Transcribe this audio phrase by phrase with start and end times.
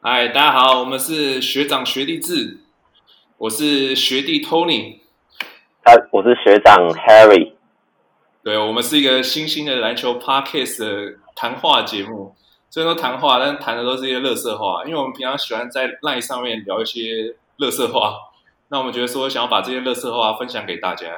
[0.00, 2.58] 嗨，大家好，我们是学长学弟制，
[3.36, 5.00] 我是学弟 Tony，
[5.82, 7.54] 他我是学长 Harry，
[8.44, 12.36] 对，我们是一个新兴的篮球 Podcast 的谈话节目，
[12.70, 18.14] 虽然说谈话，但谈的都是一些乐色话，因为我们平常喜欢在 Line 上面聊一些乐色话，
[18.68, 21.08] 那我们觉得说想要把这些乐色话分享给大家。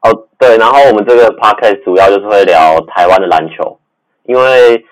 [0.00, 3.78] 哦，对，然后我们这个 Podcast 主要就是会聊台湾的篮球，
[4.24, 4.84] 因为。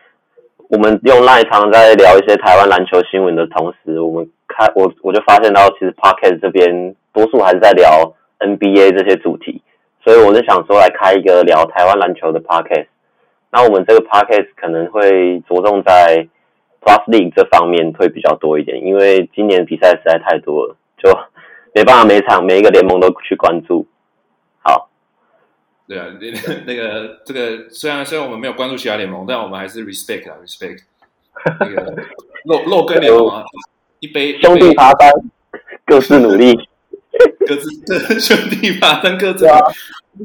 [0.71, 9.61] 我们用 LINE 常在聊一些台湾篮球新闻的同时，我们开我我就发现到，其实 Podcast 这边多数还是在聊 NBA 这些主题，
[10.05, 12.87] 所以我就想说来开一个聊台湾篮球的 Podcast。
[13.51, 16.29] 那我们这个 Podcast 可能会着重在
[16.81, 21.11] Plus League 这方面会比较多一点，因为今年比赛实在太多了，就
[21.75, 23.85] 没办法每场每一个联盟都去关注。
[25.99, 26.11] 好。
[26.19, 30.79] 对啊，那那个这个虽然虽然我们没有关注其他联盟，但我们还是 respect 啊，respect
[31.61, 31.95] 那个
[32.45, 33.45] 肉肉根联盟啊，
[33.99, 35.11] 一杯兄弟爬山，
[35.85, 36.55] 各自努力，
[37.47, 37.71] 各自
[38.21, 39.59] 兄弟爬山，各自啊，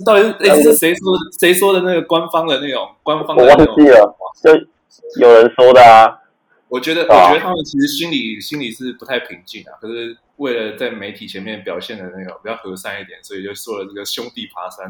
[0.06, 3.75] 到底是哎是谁说谁说的那个官方的那种官方的那种？
[3.75, 6.20] 我忘记了，就有人说的啊。
[6.68, 14.90] 我觉得我觉得他们其实心里心里是不太平静啊，可是为了在媒体前面表现的那个比较和善一点，所以就说了这个兄弟爬山。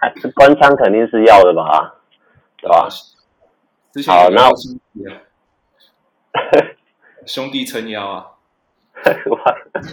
[0.34, 1.94] 官腔肯定是要的吧，
[2.60, 2.88] 对吧？
[4.06, 4.48] 好，那
[7.26, 8.26] 兄弟撑腰啊！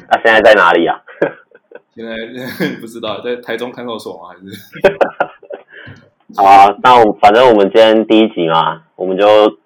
[0.09, 1.01] 他现在在哪里啊？
[1.93, 2.15] 现在
[2.79, 4.29] 不知道，在台中看守所吗？
[4.29, 4.43] 还是？
[6.37, 9.59] 好啊，那我反正我们今天第一集嘛，我们就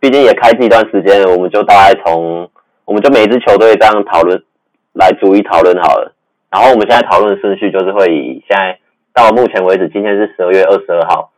[0.00, 2.50] 毕竟也开机一段时间了，我们就大概从
[2.84, 4.44] 我们就每支球队这样讨论
[4.94, 6.12] 来逐一讨论好了。
[6.50, 8.80] 然后我们现在讨论的顺序就是会以现在。
[9.16, 11.30] 到目前为止，今天是十二月二十二号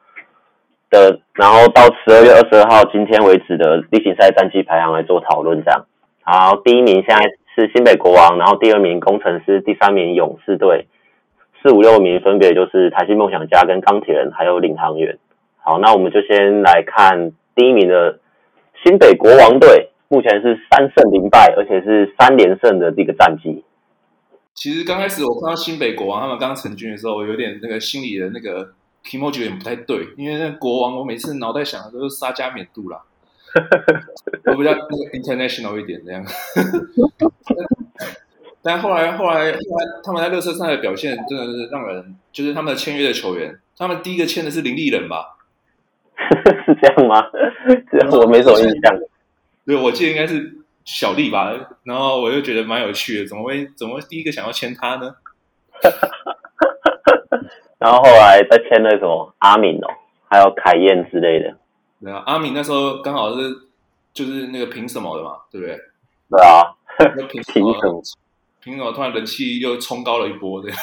[0.90, 5.86] 的，然后到十二月二十二号今天为止的例行赛战绩排行来做讨论，这样。
[6.22, 7.22] 好，第一名现在
[7.54, 10.88] 是新北国王，然后第二名工程师，第三名勇士队，
[11.62, 15.17] 四五六名分别就是台新梦想家跟钢铁人，还有领航员。
[15.62, 18.18] 好，那我们就先来看第一名的
[18.83, 23.62] 新北国王队，目前是三胜零败，而且是三连胜的这个战绩。
[24.61, 28.73] 其实刚开始我看到新北国王他们刚成军的时候，我有点那个心里的那个
[29.05, 33.01] emoji 有点不太对，因为那个国王我每次脑袋想的都是沙加缅度啦，
[34.51, 36.24] 我比较那个 international 一点这样。
[38.61, 45.39] 但后来后来后来他们在热身赛的表现真的是让人，就是他们的签约的球员，他们第一个签的是林立人吧？
[46.67, 47.24] 是这样吗？
[47.92, 48.98] 这样我没什么印象。
[49.64, 50.58] 对，我记得应该是。
[50.88, 51.52] 小丽吧，
[51.84, 55.14] 然后我就觉得蛮有趣的，怎么会怎么会第一个想要签他呢？
[57.78, 59.86] 然后后来再签那什么阿敏哦，
[60.30, 61.58] 还有凯燕之类的。
[62.00, 63.50] 对啊，阿敏那时候刚好是
[64.14, 65.76] 就是那个凭什么的嘛，对不对？
[66.30, 66.64] 对啊，
[67.28, 68.02] 凭什么？
[68.60, 70.62] 凭什么突然人气又冲高了一波？
[70.62, 70.78] 这 样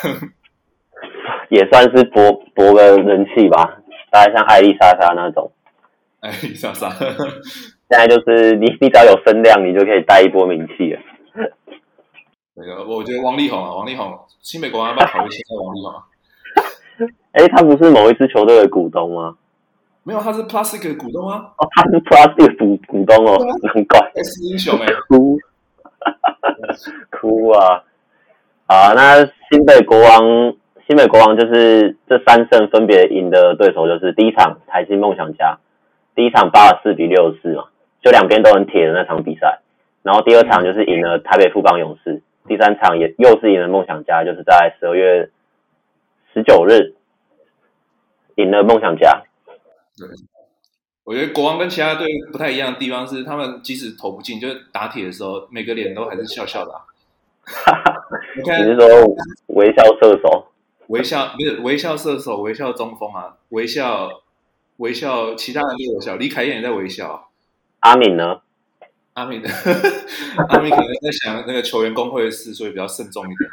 [1.50, 3.80] 也算是博博个人气吧，
[4.12, 5.52] 大概像艾丽莎莎那种。
[6.20, 6.96] 艾丽莎莎。
[7.96, 11.00] 现在就是你，你只要有声量，你就可以带一波名气了。
[12.54, 16.04] 那个，我觉得王力宏啊，王力宏，新北国王要不要考虑王力宏啊？
[17.32, 19.38] 哎，他不是某一支球队的股东吗？
[20.04, 21.54] 没有，他是 Plastic 的股东啊。
[21.58, 23.38] 哦，他是 Plastic 股股东哦，
[23.74, 24.12] 很怪。
[24.16, 25.38] S 英雄哎，哭，
[27.12, 27.84] 哭啊！
[28.68, 30.54] 啊，那新北国王，
[30.86, 35.60] 新北国王就是这三胜分别赢的对手，就是第一场台新梦想家，
[36.14, 37.66] 第一场八十四比六十四嘛。
[38.06, 39.62] 就两边都很铁的那场比赛，
[40.04, 45.32] 然后第二场就是赢了台北富邦勇士，第三场也又是赢了梦想家，就是在十二月
[46.32, 46.94] 十九日
[48.36, 49.24] 赢了梦想家。
[49.98, 50.08] 对，
[51.04, 56.86] 我觉得国王跟其他队不太一样的地方是，他们即使投不进，就是打铁的时候，每个脸都还是笑笑的、啊。
[58.38, 58.88] 你看，你是说
[59.48, 60.46] 微笑射手？
[60.90, 64.22] 微笑不是微笑射手，微笑中锋啊，微笑
[64.78, 67.30] 微笑，其他人都微笑，李凯燕也在微笑。
[67.86, 68.42] 阿敏呢？
[69.14, 69.44] 阿敏，
[70.50, 73.48] 阿敏可能在想那个球员工会的事，所以比较慎重一点。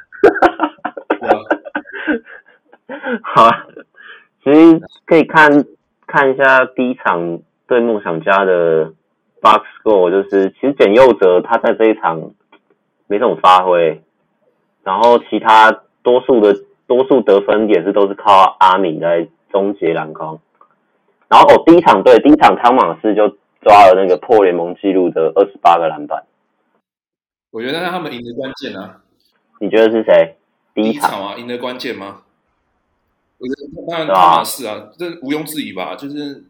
[3.23, 3.67] 好啊，
[4.43, 5.67] 其实可以看
[6.07, 8.95] 看一下第一场对梦想家的
[9.43, 12.31] box score，就是其实简佑哲他在这一场
[13.09, 14.03] 没什么发挥，
[14.83, 16.57] 然后其他多数的
[16.87, 20.41] 多数得分也是都是靠阿敏在终结篮筐。
[21.29, 23.37] 然后哦，第一场对第一场汤马士就。
[23.63, 26.25] 抓了那个破联盟纪录的二十八个篮板，
[27.51, 29.03] 我觉得那他们赢的关键啊。
[29.61, 30.37] 你觉得是谁？
[30.75, 32.23] 第一场啊，赢的关键吗？
[33.39, 35.95] 我觉得当然当然是啊，这毋庸置疑吧。
[35.95, 36.45] 就是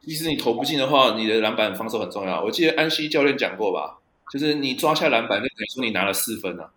[0.00, 2.42] 其实你投不进的话，你的篮板防守很重要。
[2.42, 3.98] 我记得安西教练讲过吧，
[4.32, 6.70] 就是你抓下篮板，就等于说你拿了四分啊。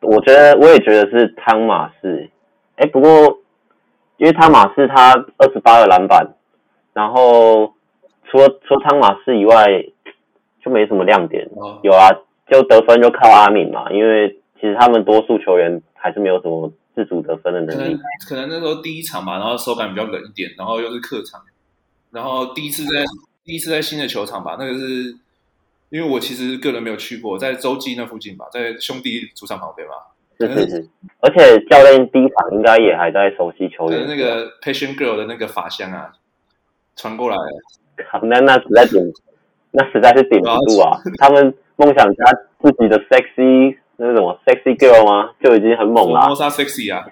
[0.00, 2.30] 我觉得，我也觉得是汤马士。
[2.76, 3.40] 哎，不过
[4.18, 6.34] 因为汤马士他二十八个篮板，
[6.92, 7.74] 然后
[8.30, 9.66] 除了除了汤马士以外，
[10.64, 11.48] 就没什么亮点。
[11.56, 12.08] 哦、有啊，
[12.50, 17.74] 就得分就靠阿敏嘛，因为其实他们多数球员还是没有什么自主得分的能力。
[17.74, 17.98] 可能
[18.28, 21.40] 可能那时候第一场嘛，然后手感比较冷一点，然后又是客场，
[22.10, 23.04] 然后第一次在
[23.44, 25.16] 第一次在新的球场吧，那个是
[25.90, 29.94] 因为我其实个人没有去过，在洲际那附近吧，在兄弟主场旁边吧。
[30.40, 30.88] 是是是，
[31.20, 34.06] 而且教练第一场应该也还在熟悉球员。
[34.06, 36.12] 那个 Passion Girl 的那个法香啊，
[36.94, 37.36] 传过来
[38.04, 38.20] 了。
[38.22, 39.12] 那那实在顶，
[39.70, 40.98] 那实在是顶不住啊！
[41.18, 42.24] 他们梦想家
[42.60, 45.30] 自己的 sexy 那是什么 sexy girl 吗？
[45.42, 46.26] 就已经很猛了。
[46.28, 47.06] 摩 sexy 啊，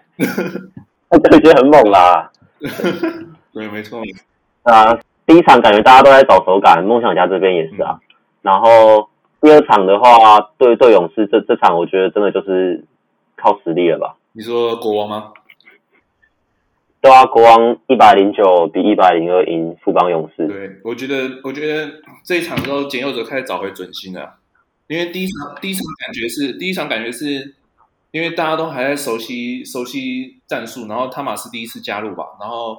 [1.11, 2.31] 那 就已经很猛啦。
[3.53, 4.01] 对，没错。
[4.63, 7.99] 啊，第一场感觉大家都在找手感，梦想家这边也是啊。
[8.01, 8.07] 嗯、
[8.43, 9.09] 然后
[9.41, 12.85] 第二场的话，对对勇士这这场，我觉得真的就是。
[13.39, 14.17] 靠实力了吧？
[14.33, 15.31] 你说国王吗？
[17.07, 20.45] 对啊，国王一百零九比一百零二赢富邦勇士。
[20.49, 21.89] 对，我觉得，我觉得
[22.25, 24.35] 这一场之后，简祐哲开始找回准心了。
[24.89, 27.55] 因为第一场，第一场感觉是，第一场感觉是，
[28.11, 32.77] 因为大家都还在熟悉熟悉战术，然后汤马斯第一次加入吧，然后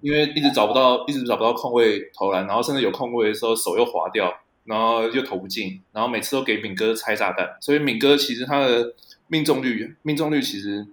[0.00, 4.32] 因为一直找不到，一直找不到空位投篮，然后甚至有空位的时候手又滑掉，
[4.62, 8.94] 然后又投不进，然后每次都给敏哥拆炸弹，所以敏哥其实他的。
[9.28, 10.86] 命中率命中率其实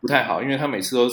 [0.00, 1.08] 不太好，因为他每次都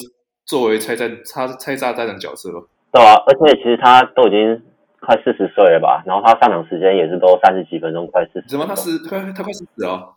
[0.46, 2.50] 作为拆弹、他拆炸弹的角色。
[2.92, 4.62] 对啊，而且其实他都已经
[5.00, 8.48] 快四十岁了吧，然后他上场时间也是都三十几分钟，快四十。
[8.48, 10.10] 怎么他是快他快四十啊？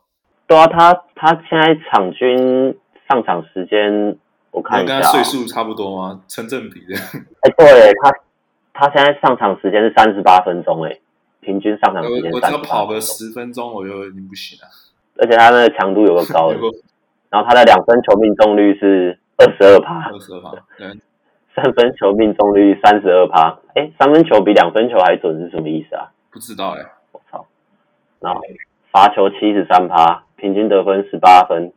[0.45, 2.77] 对啊，他他现在场均
[3.09, 4.17] 上场时间
[4.51, 6.21] 我看一下，跟他岁数差不多吗？
[6.27, 6.95] 成正比的。
[7.41, 8.11] 哎，对他
[8.73, 10.99] 他现在上场时间是三十八分钟，哎，
[11.41, 12.31] 平均上场时间。
[12.31, 14.67] 我只要跑个十分钟，我就已经不行了。
[15.19, 16.57] 而且他那个强度有个高的，
[17.31, 20.87] 然后他的两分球命中率是二十二趴，二十二趴，对，
[21.55, 26.11] 三分球命中率三十二趴，哎，三分球比两分球还准是什么意思啊？
[26.31, 27.45] 不知道哎，我操！
[28.19, 28.41] 然后
[28.91, 31.71] 罚球七十三趴，平均得分十八分，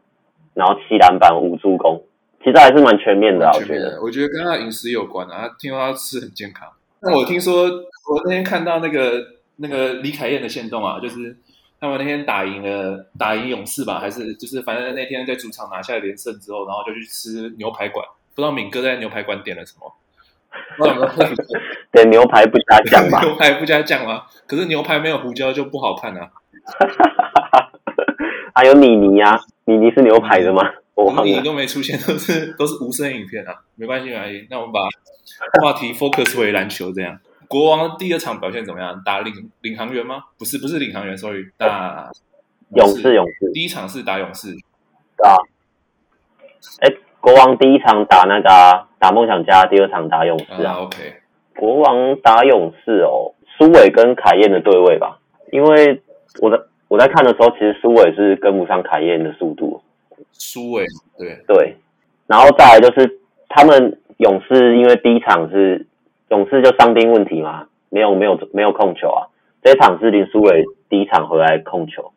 [0.54, 2.02] 然后七篮板五助攻，
[2.42, 4.00] 其实还是蛮全面的啊，我觉得。
[4.02, 6.68] 我觉得跟他饮食有关啊，他听说他吃很健康。
[7.02, 9.22] 那我听说，我那天看到那个
[9.56, 11.36] 那个李凯燕的限动啊，就是。
[11.80, 18.06] 他们那天打赢了，打赢勇士吧，还是就是反正那天在主场拿下连胜之后，然后就去吃牛排馆。
[18.34, 19.92] 不知道敏哥在牛排馆点了什么？
[21.92, 23.20] 点牛排不加酱吧？
[23.24, 24.24] 牛排不加酱吗？
[24.46, 26.28] 可是牛排没有胡椒就不好看啊。
[28.54, 30.62] 还有妮妮呀，妮妮是牛排的吗？
[30.94, 33.54] 我妮妮都没出现，都是都是无声影片啊。
[33.76, 34.46] 没关系，没关系。
[34.50, 34.80] 那我们把
[35.62, 37.18] 话题 focus 回篮球，这样。
[37.50, 39.02] 国王第二场表现怎么样？
[39.04, 40.22] 打领领航员吗？
[40.38, 42.08] 不是，不是领航员，sorry，打
[42.76, 43.12] 勇士。
[43.12, 44.50] 勇士第一场是打勇士。
[45.16, 45.34] 啊，
[46.80, 50.74] 哎，国王第一场打那个、啊、打梦想家，第二场打勇士啊。
[50.74, 51.14] 啊 OK，
[51.56, 55.18] 国王打勇士哦，苏伟跟凯燕的对位吧？
[55.50, 56.00] 因为
[56.40, 59.82] 我在我在看的时候，其实苏伟是跟不上凯燕的速度。
[60.30, 60.84] 苏伟
[61.18, 61.76] 对对，
[62.28, 63.18] 然后再来就是
[63.48, 65.88] 他们勇士，因为第一场是。
[66.30, 69.26] 勇士就伤兵问题嘛，没有没有没有控球啊。
[69.62, 72.12] 这一场是林书伟第一场回来控球，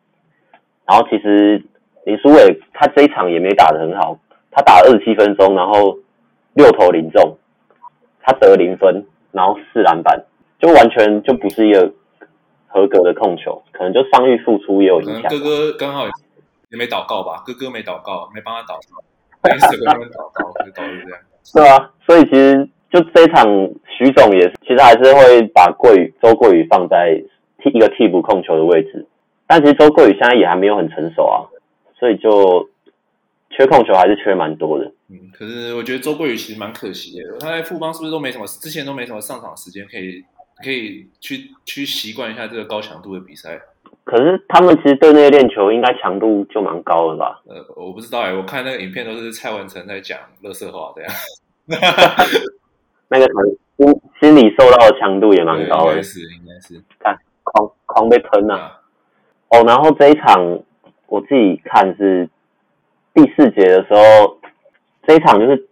[0.86, 1.62] 然后其实
[2.04, 4.18] 林书伟他这一场也没打得很好，
[4.50, 5.98] 他打了二十七分钟，然后
[6.54, 7.36] 六投零中，
[8.22, 10.24] 他得零分，然后四篮板，
[10.60, 11.92] 就完全就不是一个
[12.68, 15.30] 合格的控球，可能就伤愈复出也有影响。
[15.30, 21.18] 哥哥刚好也没祷告吧，哥哥没祷告，没帮他祷告，临时跟他们祷告，就导致这样。
[21.42, 22.68] 是啊，所以其实。
[22.94, 23.44] 就这场，
[23.98, 27.20] 徐总也其实还是会把桂宇周桂宇放在
[27.58, 29.04] 替一个替补控球的位置，
[29.48, 31.42] 但其实周桂宇现在也还没有很成熟啊，
[31.98, 32.70] 所以就
[33.50, 34.92] 缺控球还是缺蛮多的。
[35.10, 40.22] 嗯，可是我觉得周桂宇其实蛮可惜的，他在富邦是不是都没什么之前都没什么上场时间可以
[40.62, 43.60] 可以去去习惯一下这个高强度的比赛？
[44.04, 47.42] 可是他们其实队内练球应该强度就蛮高的吧？
[47.48, 51.10] 呃，我不知道哎、欸，我看那个影片都是蔡文成在讲乐色话这样。
[53.18, 53.26] 那个
[53.76, 58.80] 心心理受到的强度也蛮高的，应该是应该是看狂狂被喷了、啊。
[59.50, 60.60] 哦，然后这一场
[61.06, 62.28] 我自己看是
[63.12, 64.38] 第四节的时候，
[65.06, 65.68] 这一场就是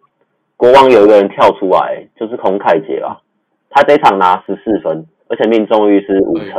[0.57, 3.21] 国王有一个人跳出来，就是洪凯杰吧，
[3.71, 6.55] 他这一场拿十四分，而且命中率是五成，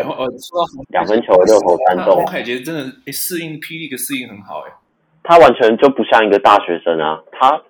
[0.90, 2.16] 两分球六投三中。
[2.16, 4.72] 洪凯杰真的适应霹雳的适应很好哎，
[5.24, 7.62] 他完全就不像一个大学生啊，他。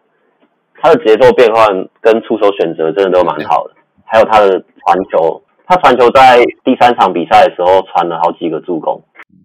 [0.84, 1.66] 他的节奏变换
[2.02, 3.74] 跟出手选择真的都蛮好的，
[4.04, 9.02] 还有他的传球，他传球在第三场比赛的时候传了好几个助攻。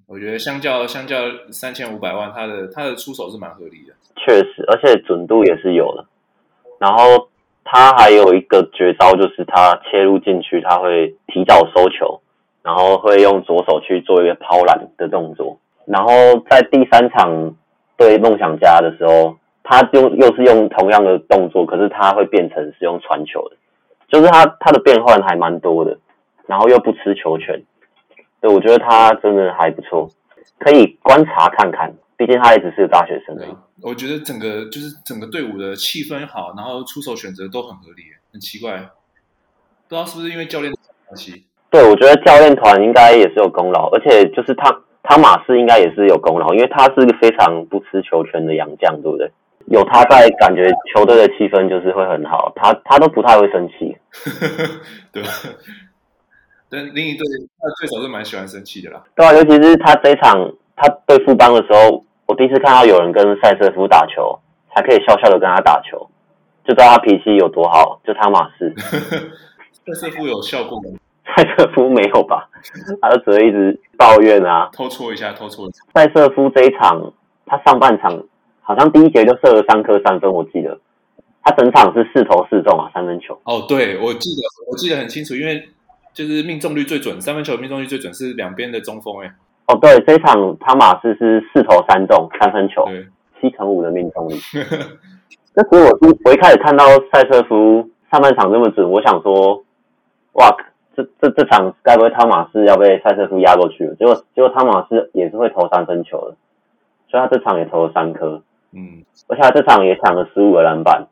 [0.09, 1.15] 我觉得相较相较
[1.53, 3.93] 三千五百万，他的他的出手是蛮合理的。
[4.17, 6.07] 确实，而且准度也是有的。
[6.81, 7.29] 然后
[7.63, 12.21] 他还有一个绝招，就是他切入禁区，他会提早收球，
[12.65, 15.61] 然后会用左手去做一个抛篮的动作。
[15.87, 16.11] 然后
[16.51, 17.55] 在第三场
[17.97, 19.37] 对梦想家的时候，
[19.69, 23.57] 他用又是用同样的动作，可是他会变成是用传球的，
[24.09, 25.99] 就是他他的变换还蛮多的，
[26.47, 27.63] 然后又不吃球权。
[28.41, 30.09] 对，我觉得他真的还不错，
[30.59, 31.93] 可以观察看看。
[32.17, 33.51] 毕竟他也只是个大学生而已。
[33.83, 38.77] 我觉得整个就是整个队伍的气氛好，然后出手选择都很合理，很奇怪，
[39.87, 40.73] 不知道是不是因为教练
[41.07, 41.45] 关系。
[41.71, 49.31] 对，我觉得教练团应该也是有功劳，而且就是他汤马士应该也是有功劳，因为他是个非常不吃球权的洋将，对不对？
[49.71, 52.53] 有他在，感觉球队的气氛就是会很好。
[52.57, 53.97] 他他都不太会生气，
[55.13, 55.29] 对吧？
[56.71, 57.25] 但另一队
[57.59, 59.03] 他的对手是蛮喜欢生气的啦。
[59.15, 62.05] 对啊，尤其是他这一场他对富邦的时候。
[62.29, 66.11] 我第一次看到有人跟赛瑟夫打球，还可以笑笑的跟他打球，
[66.63, 67.99] 就知道他脾气有多好。
[68.05, 68.71] 就他马士，
[69.83, 70.91] 赛瑟夫有笑过吗？
[71.25, 72.51] 赛瑟夫没有吧？
[73.01, 75.83] 他就只会一直抱怨啊，偷戳一下，偷戳一下。
[75.95, 77.15] 赛瑟夫这一场，
[77.47, 78.23] 他上半场
[78.69, 80.79] 好像第一节就射了三颗三分，我记得
[81.43, 83.33] 他整场是四投四中啊，三分球。
[83.45, 85.67] 哦，对，我记得我记得很清楚，因为
[86.13, 89.33] 就是命中率最准，三分球命中率最准是两边的中锋哎。
[89.69, 92.85] 哦，对，这一场汤马斯是四投三中三分球，
[93.41, 94.35] 七成五的命中率。
[95.57, 99.65] 那时候我一我一开始看到赛车夫上半场这么准，我想说，
[100.35, 100.55] 哇，
[100.95, 103.95] 这这这场该不会汤马斯要被赛车夫压过去了？
[103.95, 106.37] 结果结果汤马斯也是会投三分球的，
[107.11, 111.07] 所以他这场也投了三颗，嗯，而且他这场也抢了十五个篮板，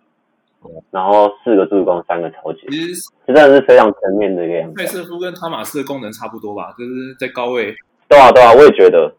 [0.90, 4.82] 然后四个助攻，三个投进，其实真的是非常全面的一个样子。
[4.82, 7.74] 赛瑟夫跟汤马斯的功能差不多吧，就是在高位。
[8.08, 9.14] 对啊，对啊，我也觉得。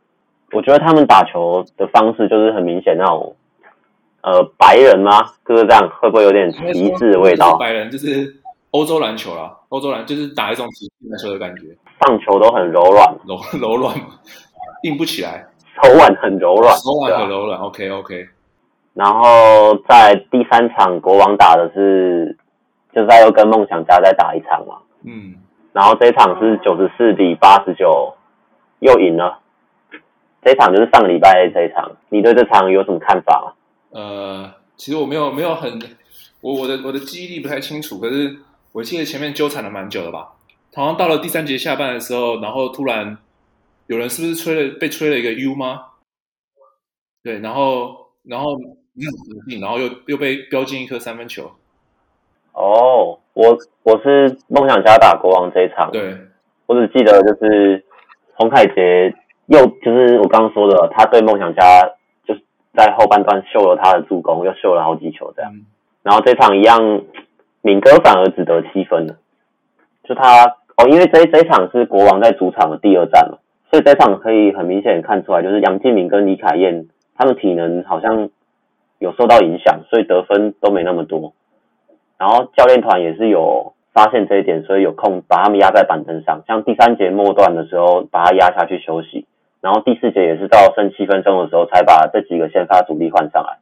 [0.53, 3.36] 我觉得他们打球的方式就是很明显那种，
[4.22, 5.34] 呃，白人吗？
[5.46, 7.58] 就是这样，会不会有点歧视的味道？
[7.58, 8.34] 白人就是
[8.72, 11.63] 欧洲篮球啦，欧洲篮就是打一种体育篮球的感觉，
[12.00, 13.94] 棒球都很柔软，柔柔软，
[14.84, 15.46] 硬不起来，
[15.81, 17.60] 手腕很柔软，手腕很柔软。
[17.60, 18.27] OK OK。
[18.93, 22.38] 然后在第三场，国王打的是，
[22.93, 24.77] 就是他又跟梦想家再打一场嘛。
[25.03, 25.36] 嗯。
[25.74, 28.13] 然后这一场是九十四比八十九。
[28.79, 29.39] 又赢了，
[30.43, 33.53] 这一场就是上个礼拜这一场，你对这场有什么看法吗？
[33.89, 35.81] 呃，其实我没有没有很，
[36.41, 38.38] 我我的我的记忆力不太清楚，可是
[38.72, 40.27] 我记得前面纠缠了蛮久的吧，
[40.75, 43.17] 好像到了第三节下半的时候，然后突然
[43.88, 45.86] 有人是不是吹了被吹了一个 U 吗？
[47.24, 48.58] 对，然后然后
[48.94, 51.51] 没有然后又又被飙进一颗三分球。
[52.53, 56.17] 哦，我我是梦想家打国王这一场，对，
[56.67, 57.84] 我只记得就是。
[58.39, 59.12] 洪凯杰
[59.48, 61.82] 又就是我刚刚说的，他对梦想家
[62.24, 62.41] 就是
[62.75, 65.51] 在后半段秀了他的助攻，又秀了好几球这样。
[65.56, 65.65] 嗯、
[66.03, 67.01] 然后这场一样，
[67.63, 69.17] 敏哥反而只得七分了。
[70.03, 70.46] 就他
[70.77, 73.39] 哦，因为这这一场是国王在主场的第二战嘛，
[73.77, 78.29] 所以这场可以很明显看出来，就是杨敬敏跟李凯燕他们体能好像
[78.98, 81.34] 有受到影响，所以得分都没那么多。
[82.17, 83.74] 然后教练团也是有。
[83.93, 86.43] 发现这一点，所以有空把他们压在板凳上。
[86.46, 89.25] 像第三节末段的时候，把他压下去休息。
[89.60, 93.57] 然后第四节也是到剩七分钟的时候，才把这几个先发主力换上来。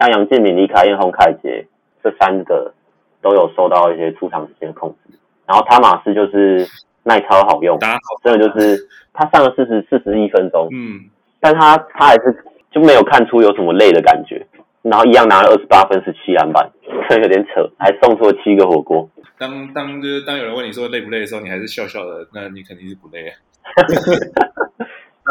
[0.00, 1.66] 像杨建敏、李凯燕、洪凯杰
[2.02, 2.72] 这三个
[3.20, 5.18] 都有受到一些出场时间的控制。
[5.46, 6.66] 然后汤马斯就是
[7.04, 7.78] 耐超好用，
[8.22, 11.00] 真的就是他上了四十四十一分钟，嗯，
[11.40, 14.46] 但他他还是就没有看出有什么累的感觉。
[14.82, 16.68] 然后一样拿了二十八分，十七篮板，
[17.08, 19.08] 这有点扯，还送出了七个火锅。
[19.38, 23.34] 当当就是当有人问你说累不累的时候，你还是笑笑的，那你肯定是不累啊。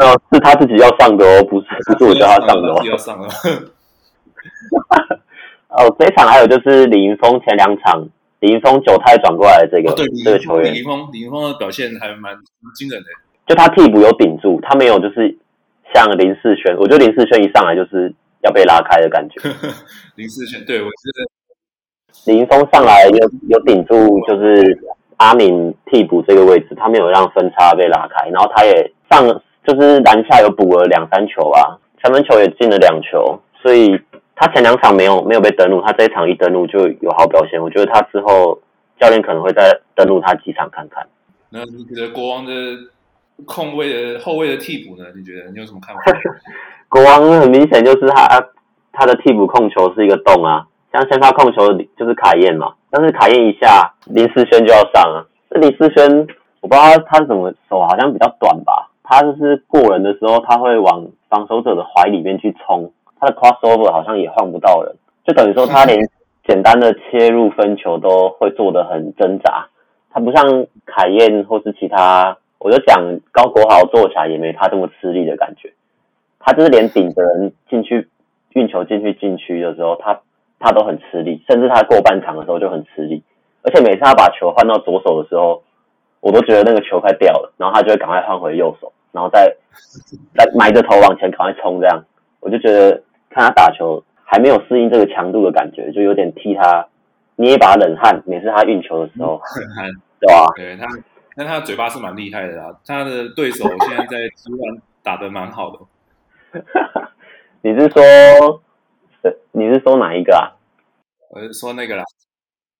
[0.00, 2.82] 哦，是他自己要上的哦，不是不是我叫他上的哦。
[2.82, 3.28] 要上了。
[5.68, 8.08] 哦，这一场还有就是李云峰前两场，
[8.42, 12.36] 李云峰九太转过来的这个、这个球员，李云峰李云峰的表现还蛮
[12.76, 13.06] 惊人的。
[13.46, 15.34] 就他替补有顶住，他没有就是
[15.94, 18.14] 像林世轩，我觉得林世轩一上来就是。
[18.44, 19.40] 要被拉开的感觉。
[20.18, 24.76] 林世轩，对，我觉得林峰上来有有顶住，就是
[25.18, 29.24] 阿敏替补这个位置，他没有让分差被拉开，然后他也上，
[29.64, 33.96] 就是篮下有补了两三球吧，三分球也进了两球，所以
[34.34, 37.60] 他前两场没有没有被登录，他这一场一登录就有好表现。
[37.60, 38.60] 我觉得他之后
[38.98, 41.06] 教练可能会再登录他几场看看。
[41.50, 42.52] 那你觉得国王的
[43.44, 45.04] 控卫的后卫的替补呢？
[45.14, 46.02] 你觉得你有什么看法？
[46.88, 48.48] 国王很明显就是他
[48.92, 55.24] 他的替补控球是一个洞啊，像先发控球就是卡宴嘛，但是卡宴一下，林思轩就要上啊。
[55.50, 56.26] 这林思轩，
[56.60, 58.90] 我不知道他他怎么手好像比较短吧？
[59.02, 62.90] 他就是过人的时候，他会往防守者的怀里面去冲，
[63.22, 65.96] 他的 crossover 好像也换不到人，就等于说他连
[66.44, 69.68] 简单的切入分球都会做得很挣扎。
[70.10, 75.72] 他不像凯燕或是其他，我就讲高国豪做起来也没他这么吃力的感觉。
[76.40, 78.08] 他就是连顶着人进去
[78.54, 80.20] 运球进去禁区的时候，他
[80.58, 83.22] 他都很吃力，甚至他过半场的时候就很吃力。
[83.62, 85.62] 而且每次他把球换到左手的时候，
[86.18, 89.54] 我都觉得那个球快掉了，然后他就会赶快换回右手，然后再
[90.34, 92.04] 再埋着头往前赶快冲，这样
[92.40, 93.00] 我就觉得
[93.34, 96.86] 看他打球还没有适应这个强度的感觉，就有点替他
[97.36, 98.22] 捏一把冷汗。
[98.26, 99.40] 每次他运球的时候，
[100.20, 100.46] 对吧？
[100.56, 100.86] 对他，
[101.34, 102.78] 但他的嘴巴是蛮厉害的啦。
[102.86, 105.78] 他的对手现在在台湾打得蛮好的。
[107.62, 108.62] 你是说，
[109.52, 110.52] 你是说哪一个啊？
[111.30, 112.04] 我是说那个啦，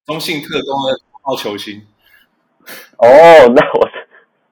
[0.05, 1.81] 中信特工的号球星。
[2.99, 3.07] 哦，
[3.55, 3.89] 那我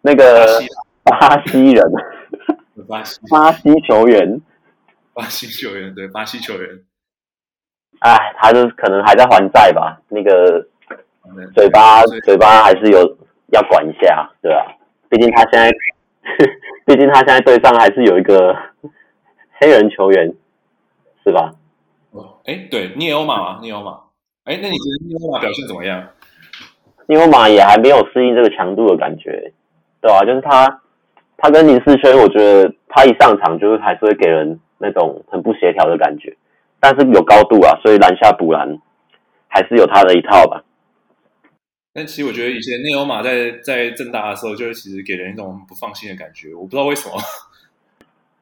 [0.00, 0.60] 那个
[1.04, 1.84] 巴西人，
[2.88, 4.40] 巴西巴西球员，
[5.20, 6.80] 巴西球员 对巴西球员，
[8.00, 10.66] 哎，他是可能还在还债吧，那个
[11.54, 13.18] 嘴巴嘴巴还是有
[13.52, 14.76] 要管一下，对吧？
[15.10, 15.70] 毕竟他现在，
[16.86, 18.56] 毕竟他现在队上还是有一个
[19.60, 20.32] 黑人球员，
[21.24, 21.52] 是吧？
[22.12, 24.00] 哦，哎，对，聂欧马嘛，聂欧马，
[24.44, 26.08] 哎，那你觉得聂欧马表现怎么样？
[27.08, 29.52] 因为马也还没有适应这个强度的感觉，
[30.00, 30.24] 对吧、啊？
[30.24, 30.80] 就是他，
[31.36, 36.36] 他跟林世轩，我觉得他一上场就是还是会给人那种很不协调的感觉，
[36.80, 38.80] 但是有高度啊，所以篮下补篮
[39.46, 40.64] 还是有他的一套吧。
[41.92, 47.14] 但其实我觉得以前内欧马在在正大的时候，就是其实给人一种不放心的感觉，我不知道为什么。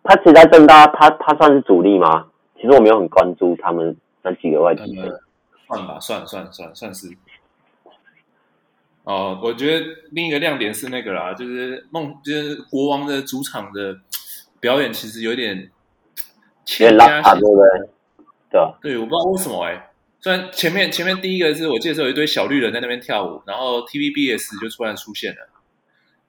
[0.04, 2.26] 他其实，在正大，他他算是主力吗？
[2.57, 5.21] 其实我没有很关注他们那几个外籍生、嗯。
[5.66, 7.09] 算吧，算算算算是。
[9.04, 13.97] 哦，我觉得另一个亮点是那个啦，就是梦，就是国王的主场的
[14.61, 15.71] 表演，其实有点
[16.68, 17.88] 欠佳，对不对？
[18.50, 19.90] 对，对，我不知道为什么哎、欸。
[20.20, 25.48] 虽然前面前面第一个是我记得有一堆小绿人在那边跳舞，然后 TVBS 就突然出现了。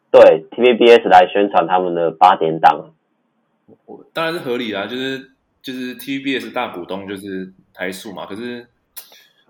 [0.09, 2.93] 对，TVBS 来宣传他们的八点档，
[3.85, 8.65] 我当然是合理啦，就是就是 TVBS 大股东就是台塑嘛，可是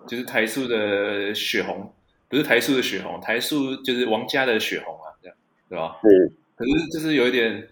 [0.08, 1.94] 就是台塑的血红。
[2.28, 5.36] 不是台塑的血红，台塑就是王家的血红啊，这样
[5.68, 5.98] 对吧？
[6.04, 7.68] 是，可是就是有一点，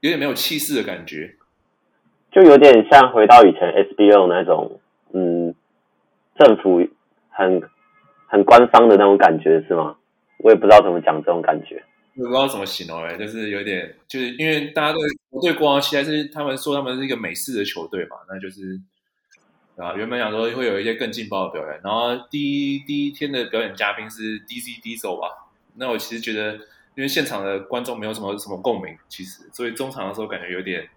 [0.00, 1.36] 有点没有气势的感觉，
[2.34, 4.80] 就有点像回到以前 SBO 那种，
[5.12, 5.54] 嗯，
[6.36, 6.84] 政府
[7.30, 7.62] 很
[8.26, 9.96] 很官方的那种感觉，是吗？
[10.38, 11.84] 我也不知道怎么讲这种感觉，
[12.16, 18.80] 我不知道怎么形容哎，就是有点，就是因为大家对我对国王期待是他们说他们是一个美式的球队嘛，那就是。
[19.76, 25.26] 啊，原本想说会有一些更劲爆的表演，然后第一第一天的表演嘉宾是 DC Diesel 吧？
[25.74, 26.52] 那我其实觉得，
[26.94, 30.88] 因为现场的观众没有什么什么共鸣，其实，所以中场的时候感觉有点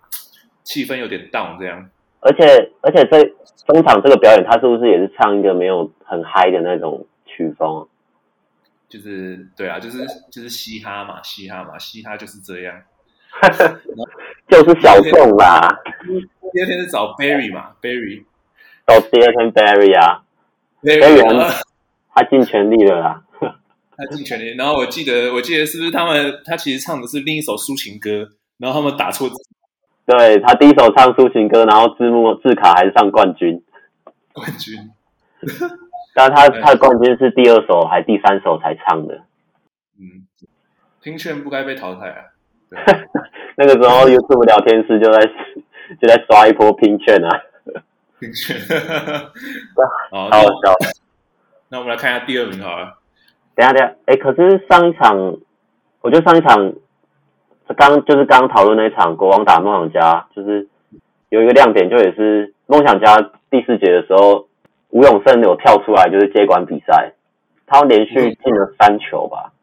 [0.68, 1.90] 气氛有点 down 这样。
[2.20, 3.24] 而且而且在
[3.66, 7.88] 中场这个表演，他是不是也是唱一个没有很嗨的那种曲风？
[8.90, 12.82] 就是对啊，就是就是嘻哈嘛，嘻哈嘛，嘻哈就是这样，
[14.50, 15.80] 就是小众啦。
[16.54, 18.24] 第二天是找 Barry 嘛，Barry。
[18.86, 20.24] 到第二天，Barry 啊
[20.82, 21.54] ，Barry
[22.16, 23.24] 他尽全力了啦，
[23.96, 24.56] 他尽全力。
[24.56, 26.42] 然后我记得，我记得是不是他们？
[26.46, 29.36] 他其实唱的是另一首抒情歌，然后他们打错字。
[30.08, 33.62] 对，他第一首唱抒情歌，然后字幕字卡还是上冠军。
[34.32, 34.74] 冠军，
[36.16, 39.16] 但他他的冠军是第二首还第三首才唱的。
[40.00, 40.26] 嗯，
[41.02, 42.18] 听劝不该被淘汰啊。
[43.58, 45.20] 那个时候 YouTube 聊天室就在
[46.00, 47.42] 就在刷一波拼券啊。
[48.20, 48.56] 拼券，
[50.10, 50.74] 好，好笑。
[51.70, 52.98] 那我们来看一下第二名好了。
[53.56, 55.38] 等下，等下，哎，可是上一场，
[56.02, 56.74] 我觉得上一场，
[57.76, 60.68] 刚就是刚讨论那一场国王打梦想家，就是
[61.30, 63.18] 有一个亮点，就也是梦想家
[63.50, 64.48] 第四节的时候，
[64.90, 67.14] 吴永胜有跳出来，就是接管比赛，
[67.66, 69.54] 他连续进了三球吧。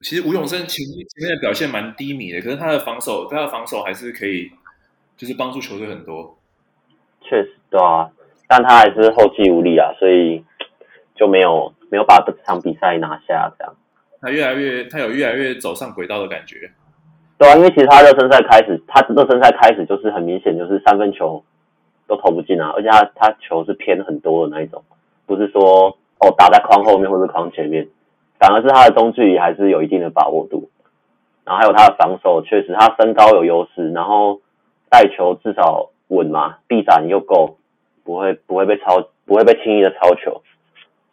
[0.00, 4.50] 其实吴永胜前前面的表现蛮低迷的，可是他的防守，他的防守还是可以，
[5.16, 6.36] 就是帮助球队很多。
[7.22, 8.10] 确实，对啊，
[8.46, 10.44] 但他还是后继无力啊，所以
[11.14, 13.74] 就没有没有把这场比赛拿下，这样。
[14.20, 16.70] 他越来越，他有越来越走上轨道的感觉。
[17.38, 21.42] 对啊，因为其实他热身赛开始，他热身赛开始就是很明显，就是三分球
[22.06, 24.82] 都投不进啊，而且他他球是偏很多的那一种，
[25.26, 27.88] 不是说哦打在框后面或者框前面，
[28.38, 30.68] 反而是他的中距离还是有一定的把握度，
[31.44, 34.40] 然后还有他的防守，确实他身高有优势，然后
[34.88, 35.90] 带球至少。
[36.08, 37.56] 稳嘛，臂展又够，
[38.04, 40.42] 不会不会被超，不会被轻易的超球，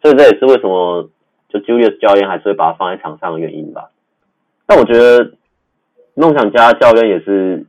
[0.01, 1.10] 所以这也是为什么
[1.47, 3.89] 就 Julius 教练还是会把他放在场上的原因吧。
[4.67, 5.31] 但我觉得
[6.21, 7.65] 梦想家教练也是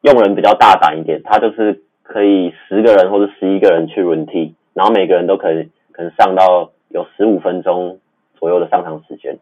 [0.00, 8.00] 用人比较大胆一点，他就是可以十个人或者十一个人去轮替，然后每个人都可以可能上到有十五分钟
[8.34, 9.38] 左右的上场时间，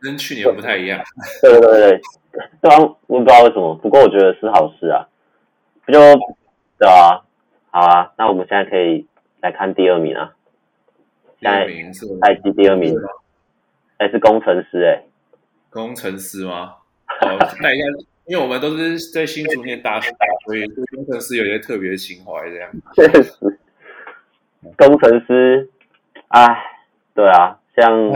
[0.00, 1.00] 跟去年不太一样。
[1.42, 2.00] 对对对对，
[2.60, 5.08] 对啊，我不知道为什么，不过我觉得是好事啊，
[5.84, 5.98] 不就
[6.78, 7.24] 对啊，
[7.72, 9.08] 好啊，那我们现在可以
[9.40, 10.34] 来看第二名啊，
[11.40, 12.94] 第二名是赛季第二名，
[13.98, 15.02] 哎，是工程师哎。
[15.68, 16.76] 工程师吗？
[17.20, 17.84] 哦，带一下，
[18.26, 20.10] 因为我们都是在新竹念大学，
[20.44, 22.70] 所以对工程师有些特别的情怀，这样。
[22.94, 23.32] 确实，
[24.76, 25.70] 工程师，
[26.28, 26.62] 哎，
[27.14, 28.12] 对啊，像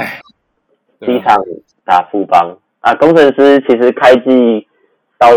[1.00, 1.42] 机场
[1.84, 4.68] 打富邦啊，工程师其实开季
[5.16, 5.28] 到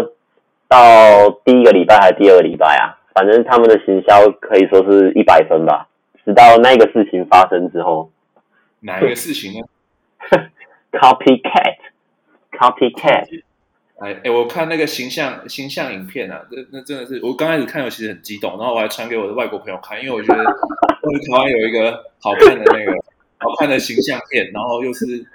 [0.67, 5.87] 到第一个礼拜还是第二个礼拜啊，反正他们的行销可以说是一百分吧。
[6.25, 8.11] 直到那个事情发生之后，
[8.79, 9.67] 哪一个事情呢
[10.91, 11.77] ？Copycat。
[14.03, 22.91] 哎哎，我看那个形象形象影片啊，那那真的是我刚开始看，我其实很激动，然后我还传给我的外国朋友看，因为我觉得我台湾有一个好看的那个
[23.37, 25.25] 好看的形象片，然后又是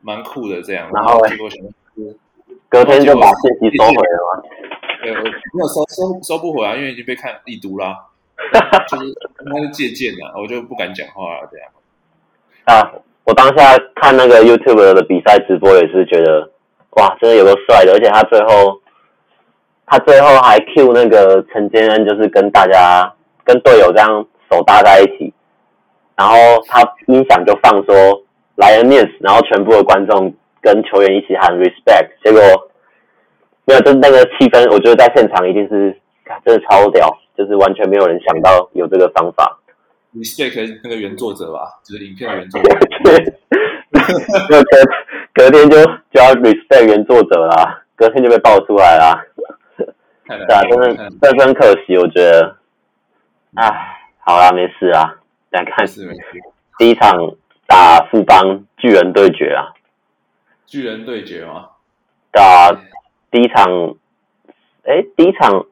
[0.00, 1.46] 蛮酷的这样，然后结果
[2.70, 4.42] 隔天就把信息收回了吗？
[5.02, 8.06] 对，我没有收收收不回啊，因为已经被看已读啦，
[8.88, 9.04] 就是
[9.44, 11.68] 他是借鉴的，我就不敢讲话了这样。
[12.64, 12.92] 啊。
[13.24, 16.50] 我当下看那个 YouTube 的比赛直播，也是觉得
[17.00, 18.78] 哇，真的有个帅的，而且他最后
[19.86, 23.10] 他最后还 cue 那个陈建恩，就是跟大家
[23.42, 25.32] 跟队友这样手搭在一起，
[26.14, 26.36] 然后
[26.68, 28.22] 他音响就放说
[28.56, 32.40] Lioness，然后全部的观众跟球员一起喊 respect，结果
[33.64, 35.98] 没有，就是那个气氛，我觉得在现场一定是
[36.44, 39.58] 真的超屌，就是完全没有人想到有这个方法。
[40.14, 42.68] respect 那个原作者吧，就是影片的原作者。
[45.34, 45.76] 隔隔天就
[46.12, 49.22] 就要 respect 原作者啦，隔天就被爆出来啦。
[50.26, 52.56] 对啊，真的，真的很可惜，我觉得。
[53.54, 53.68] 唉，
[54.20, 55.16] 好啦，没事啊，
[55.50, 55.84] 来看
[56.78, 57.34] 第一场
[57.66, 59.74] 打富邦巨人对决啊。
[60.66, 61.70] 巨人对决吗？
[62.30, 62.70] 打
[63.30, 63.96] 第一场，
[64.84, 65.66] 哎，第一场，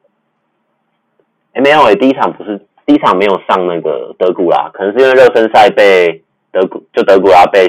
[1.53, 2.65] 哎，没有哎，第一场不是。
[2.85, 7.67] 第一场没有上那个德古拉，可能是因为热身赛被德古就德古拉被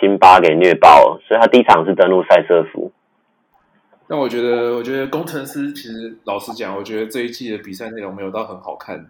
[0.00, 2.92] 辛巴给虐爆了，所以他第一场是登陆赛车服。
[4.08, 9.06] 那我觉得，我觉得工程师其实老实讲，我觉得这一季的比赛内容没有到很好看。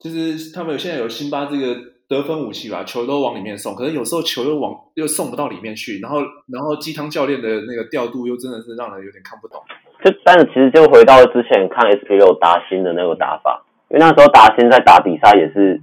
[0.00, 1.76] 就是他们有现在有辛巴这个
[2.08, 6.18] 得分武器吧，球都往里面送，可是有时候球又往又送不到里面去，然后
[6.52, 9.62] 然后鸡汤教练的那个调度又真的是让人有点看不懂。
[10.04, 13.64] 就但是其实就回到之前看 SP 六达新的那个打法。
[13.90, 15.78] 因为那时候达新在打比赛也是，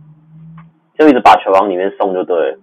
[0.97, 2.57] 就一直把球往里面送就对了。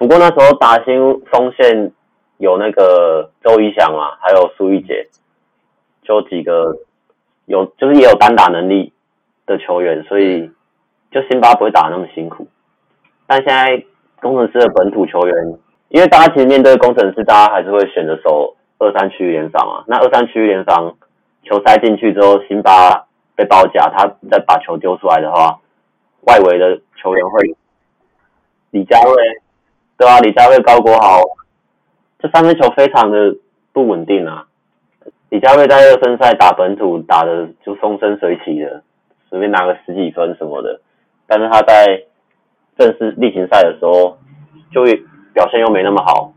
[0.00, 1.92] 不过那时候达欣锋线
[2.38, 5.06] 有那个周仪翔啊，还有苏玉杰，
[6.02, 6.78] 就几个
[7.44, 8.94] 有就是也有单打能力
[9.44, 10.50] 的球员，所以
[11.10, 12.48] 就辛巴不会打那么辛苦。
[13.26, 13.84] 但现在
[14.22, 15.58] 工程师的本土球员，
[15.90, 19.84] 因为大家其实面对工程师，大家还是会选择守二三区域联防啊。
[19.86, 20.96] 那二三区域联防
[21.44, 23.06] 球塞进去之后，辛巴。
[23.36, 25.60] 被包夹，他再把球丢出来的话，
[26.26, 27.56] 外围的球员会
[28.70, 29.40] 李佳瑞，
[30.00, 31.20] 对啊，李佳瑞、高国豪，
[32.18, 33.36] 这三分球非常的
[33.70, 34.46] 不稳定啊。
[35.28, 38.82] 李佳瑞在热身赛打本土打的就风生水起的，
[39.28, 40.80] 随便拿个十几分什么的，
[41.26, 42.02] 但是他在
[42.78, 44.16] 正式例行赛的时候，
[44.72, 44.84] 就
[45.34, 46.32] 表现又没那么好，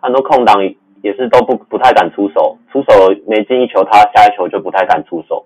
[0.00, 0.56] 很多空档
[1.02, 5.44] 也是都不不太敢出手，出手没进一球，他下一球就不太敢出手。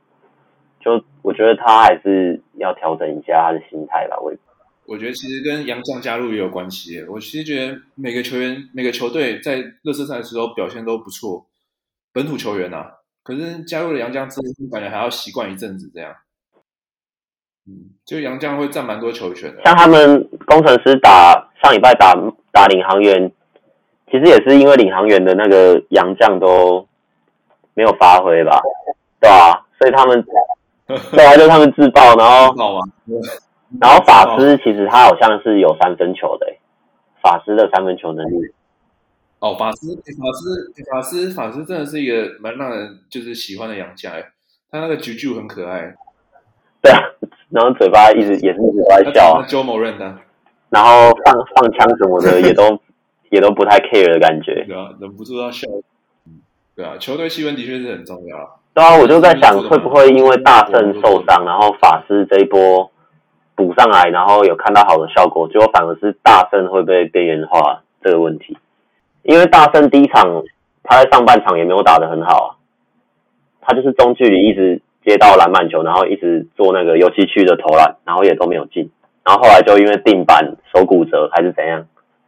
[0.79, 4.17] 就我觉得他还是要调整一下他的心态吧。
[4.21, 4.33] 我
[4.87, 7.03] 我觉得其实跟杨将加入也有关系。
[7.05, 11.47] 我其实觉得每个球员、每个球队在热身赛的时候表现都不错，
[12.13, 12.87] 本土球员呐、啊，
[13.23, 16.15] 可是加入了杨将之后，感觉还要习惯一阵子这样。
[17.67, 19.63] 嗯，就杨将会占蛮多球权的。
[19.65, 22.15] 像他们工程师打上礼拜打
[22.53, 23.33] 打领航员，
[24.11, 26.87] 其实也是因为领航员的那个杨将都
[27.75, 28.61] 没有发挥吧？
[29.21, 30.25] 对啊，所以他们。
[31.13, 32.55] 对啊，就他们自爆，然后，
[33.81, 36.47] 然后法师其实他好像是有三分球的，
[37.21, 38.53] 法师的三分球能力。
[39.41, 44.13] 哦，法师，法师，法师，法师真的是一个蛮让人就是喜欢的洋将，
[44.71, 45.95] 他那个啾啾很可爱。
[46.81, 46.99] 对啊，
[47.51, 49.45] 然后嘴巴一直也是一直在笑啊。
[49.47, 50.19] Joe Moran 的，
[50.71, 52.79] 然后放放枪什么的也都
[53.31, 54.65] 也都不太 care 的感觉。
[54.67, 55.67] 对啊，忍不住要笑。
[56.75, 58.61] 对啊，球队气氛的确是很重要。
[58.73, 62.91] 对啊，我就在想，会不会因为大圣受伤，然后法师这一波
[63.55, 68.59] 补上来，然后有看到好的效果，结果反而是大胜会被边缘化这个问题。
[69.23, 70.43] 因为大胜第一场
[70.83, 72.57] 他在上半场也没有打得很好啊，
[73.61, 78.91] 他就是中距离一直接到篮板球，然后一直做那个油漆区的投篮，然后也都没有进，
[79.25, 81.87] 然后后来就因为定板手骨折还是怎样，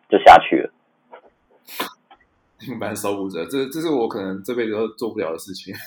[0.09, 0.71] 就下去了。
[2.59, 5.75] 定板手骨折，这这是我可能这辈子都做不了的事情。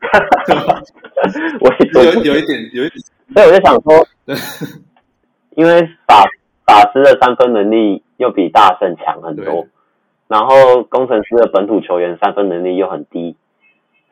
[1.60, 2.98] 我有有一点，有一点，
[3.34, 4.06] 所以我就想说，
[5.56, 6.24] 因为法
[6.66, 9.66] 法师的三分能力又比大圣强很多，
[10.28, 13.36] 然后工程师的本土球员三分能力又很低，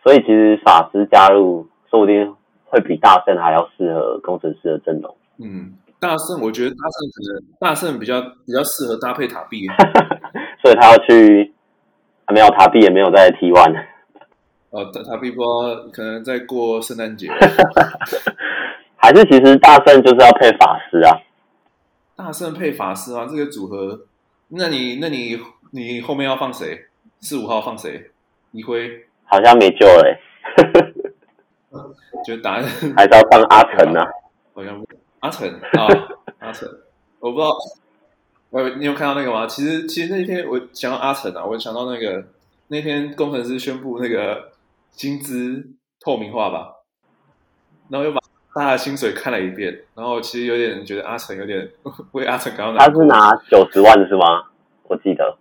[0.03, 2.35] 所以其实法师加入，说不定
[2.67, 5.17] 会比大圣还要适合工程师的阵容。
[5.39, 9.67] 嗯，大圣我觉得大圣可能大圣比较比较适合搭配塔壁，
[10.63, 11.53] 所以他要去，
[12.27, 13.85] 还没有塔壁，也没有在 T one。
[14.71, 17.27] 哦，塔塔壁波可能在过圣诞节，
[19.01, 21.17] 还是其实大圣就是要配法师啊？
[22.15, 24.07] 大圣配法师啊，这个组合，
[24.49, 26.87] 那你那你你后面要放谁？
[27.21, 28.11] 四五号放谁？
[28.53, 30.21] 一辉好像没救了、欸，
[32.27, 32.63] 就答案
[32.97, 34.07] 还是要放阿成啊？
[34.55, 34.85] 好像
[35.21, 35.87] 阿成啊，
[36.41, 36.69] 阿成，
[37.21, 37.51] 我不知道，
[38.51, 39.47] 我你有看到那个吗？
[39.47, 42.27] 其实其实那天我想到阿成啊，我想到那个
[42.69, 44.53] 那天工程师宣布那个。
[44.91, 45.65] 薪资
[46.01, 46.75] 透明化吧，
[47.89, 48.19] 然后又把
[48.59, 51.69] 他的薪水看了一遍，然后其实有点觉得阿成有点
[52.13, 52.93] 为阿成感到难过。
[52.93, 54.45] 他是拿九十万是吗？
[54.85, 55.37] 我记得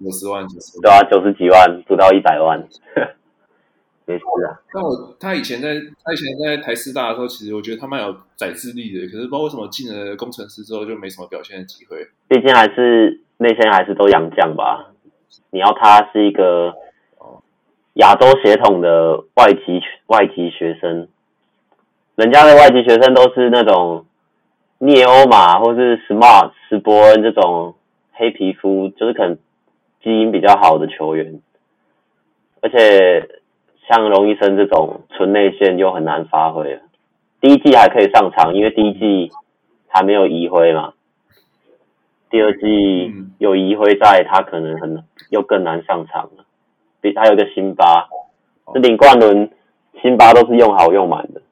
[0.00, 2.58] 九十万，九十万，对啊，九十几万不到一百万，
[4.06, 4.60] 没事啊。
[4.72, 12.06] 但我他以前在他以前在台师大的时候，其实我觉得他蛮有宰制力的，可是不知道为什么进了工程师之后就没什么表现的机会。
[12.28, 14.92] 毕竟还是那些还是都洋将吧，
[15.50, 16.74] 你要他是一个。
[17.94, 21.08] 亚洲血统的外籍外籍学生，
[22.18, 24.04] 人家的外籍学生都是那种
[24.78, 27.76] 聂欧马或是 Smart 斯伯恩这种
[28.10, 29.38] 黑皮肤，就是可能
[30.02, 31.40] 基因比较好的球员，
[32.60, 33.28] 而且
[33.86, 36.80] 像龙医生这种纯内线又很难发挥。
[37.40, 39.30] 第一季还可以上场，因为第一季
[39.86, 40.94] 还没有移灰嘛，
[42.30, 46.44] 第二季有移灰在，他可能很又更难上场了。
[47.00, 48.08] 比还有个辛巴，
[48.74, 49.52] 这领冠轮
[50.02, 51.42] 辛巴都是用好用满的，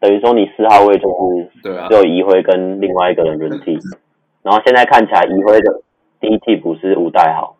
[0.00, 3.78] 等于说你四号位就是只有移辉跟另外一个人轮替，
[4.42, 5.82] 然后现在看起来移辉的
[6.20, 7.56] 第一替补是吴代豪，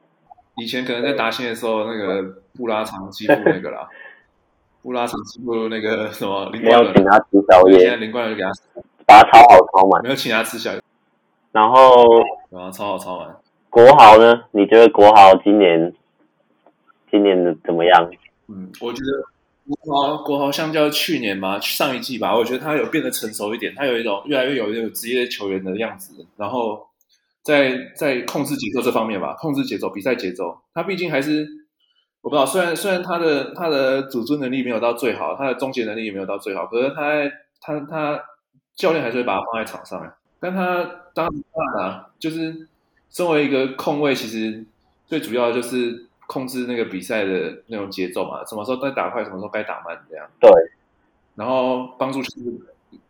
[0.57, 3.89] 以前可能在达欣的时候那个布拉长欺负那个啦，
[4.83, 8.51] 布拉长欺负那个什么林冠伦，没有请他吃宵夜，现在林冠伦给他
[9.07, 10.81] 把他超好超满，没有请他吃宵夜，
[11.53, 11.77] 然后
[12.51, 13.37] 然后超好超满，
[13.69, 14.45] 国豪呢？
[14.53, 15.93] 你觉得国豪今年？
[17.11, 18.09] 今年的怎么样？
[18.49, 19.25] 嗯，我觉得
[19.77, 26.27] 国豪国豪相较去年嘛，上一季吧，我觉得他有变得成熟一点，他有一种越来越有那种职业球员的样子。
[26.37, 26.87] 然后
[27.43, 31.47] 在在控制节奏这方面吧，控制节奏、比赛节奏，他毕竟还是
[32.21, 32.47] 我不知道。
[32.47, 37.31] 虽然虽然他的他的组织能力没有到最好，他的终结能力也没有到最好，可是他
[37.61, 38.23] 他他
[38.75, 40.13] 教练还是会把他放在场上。
[40.41, 42.69] 但他当然啊，就是
[43.11, 44.65] 身为一个控卫，其实
[45.07, 46.07] 最主要的就是。
[46.31, 50.25] 控制那个比赛的那种节奏嘛，什么时候该打快，什么时候该打慢，这样。
[50.39, 50.49] 对。
[51.35, 52.53] 然后帮助球队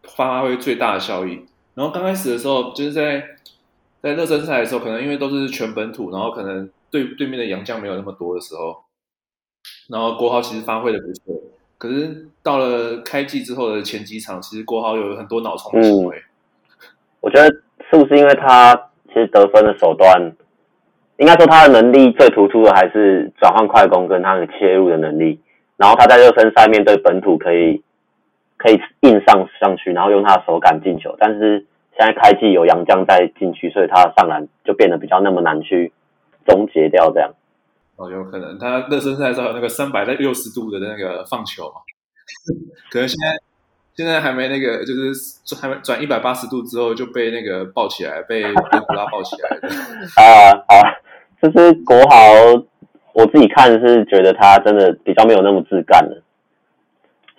[0.05, 1.45] 发挥最大的效益。
[1.75, 3.23] 然后刚开始的时候，就是在
[4.01, 8.85] 在热身赛的时候，可能因为都是全本土，然后可能对对面的洋将没有那么多的时候，
[9.91, 11.43] 然后国豪其实发挥的不错。
[11.77, 16.17] 可是到了开季之后的前几场，其实国豪有很多脑冲的行为。
[16.17, 16.89] 嗯。
[17.21, 17.47] 我觉得
[17.91, 18.75] 是不是因为他
[19.09, 20.35] 其实得分的手段？
[21.21, 25.39] 应该说他的能力最突出的还是转换快攻跟他的切入的能力，
[25.77, 27.83] 然后他在热身赛面对本土可以
[28.57, 31.15] 可以硬上上去，然后用他的手感进球。
[31.19, 35.93] 但是现在开季有杨将在禁区，所以他的上篮就变得比较那么难去
[36.47, 37.31] 终结掉这样。
[37.97, 41.83] 哦，有可能他热身赛的时候有那个三百六十度的那个放球嘛，
[42.91, 43.39] 可能现在
[43.95, 49.69] 现在还没那个，就是还没转一百八十度之后就被那个抱起来，被被古拉抱起来的
[50.17, 50.97] 啊 啊！
[51.43, 52.63] 就是国豪，
[53.15, 56.23] 我自己看是觉得他真的比较没有那么自干了。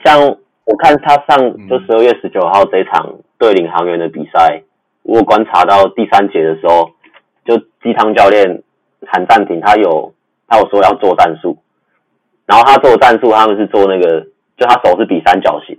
[0.03, 0.19] 像
[0.65, 1.37] 我看他上
[1.69, 4.63] 就十二月十九号这场对领航员的比赛，
[5.03, 6.89] 我观察到第三节的时候，
[7.45, 8.63] 就鸡汤教练
[9.05, 10.13] 喊暂停，他有
[10.47, 11.57] 他有说要做战术，
[12.47, 14.21] 然后他做战术，他们是做那个，
[14.57, 15.77] 就他手是比三角形，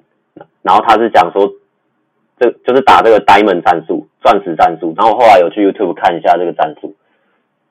[0.63, 1.51] 然后他是讲说，
[2.39, 6.95] 这就是打这个 diamond 战术，钻石战术，然后后来有去 YouTube 看一下这个战术。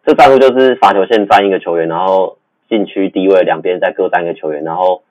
[0.05, 2.37] 这战术就是罚球线站一个球员，然后
[2.69, 5.03] 禁区低位两边再各站一个球员，然后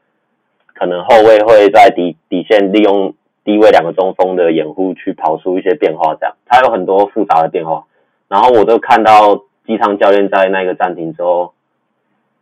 [0.74, 7.84] 可能后卫会在底底线利用低位两个中锋的掩护去跑出一些变化，这样他有很多复杂的变化。
[8.28, 11.52] 然后我都看到基昌教练在那个暂停之后，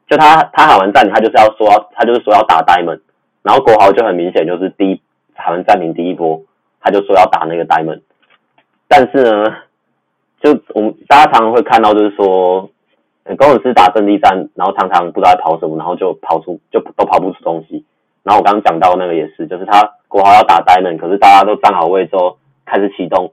[0.08, 3.00] 就他他喊完暂停，他就是要说他就是说要打 diamond，
[3.42, 5.00] 然后国豪就很明显就是第一
[5.34, 6.42] 喊完暂停第一波，
[6.80, 8.00] 他就说要打那个 diamond，
[8.86, 9.56] 但是呢，
[10.42, 12.70] 就我们大家常常会看到就是说。
[13.36, 17.84] 工程师打阵地战，然后常常不知道在跑什么，然后就跑出就都跑不出东西。
[18.22, 23.30] 然后我刚刚讲到那个也是，就是他国豪要打 diamond，可是大家都站好位之后开始启动，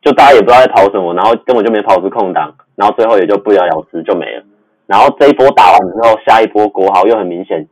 [0.00, 4.42] 就大家也不知道在跑什么，然后根本就没跑出空档，然后最后也就不了了之就没了。
[4.86, 7.68] 然后这一波打完之后，下一波国豪又很明显，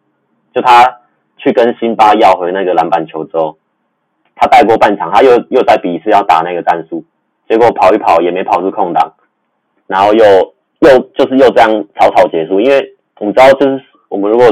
[0.54, 0.98] 就他
[1.38, 3.56] 去跟辛巴要回那个篮板球之后，
[4.36, 7.02] 他带过半场，他又又再比一次要打那个战术，
[7.50, 9.12] 结果跑一跑也没跑出空档，
[9.86, 10.24] 然后又。
[10.82, 14.46] 又就是又这样草草结束，因为你知道，就是我们如果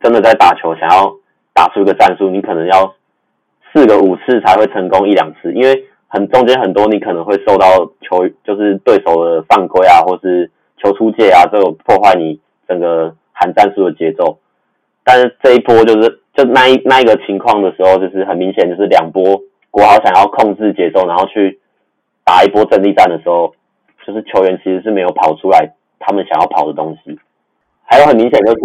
[0.00, 1.14] 真的在打球，想要
[1.52, 2.94] 打出一个战术，你可能要
[3.70, 7.66] 四个五次才会成功一两次，因为很中间很多你可能会受到
[8.00, 10.50] 球就是对手的犯规啊，或是
[10.82, 14.38] 球出界啊，这种破坏你整个喊战术的节奏。
[15.04, 19.38] 但是这一波就是就那一那一个情况的时候，就是很明显就是两波
[19.70, 21.60] 国豪想要控制节奏，然后去
[22.24, 23.54] 打一波阵地战的时候。
[24.06, 27.18] 就是球员其实是没有跑出来他们想要跑的东西，
[27.86, 28.58] 还有很明显就是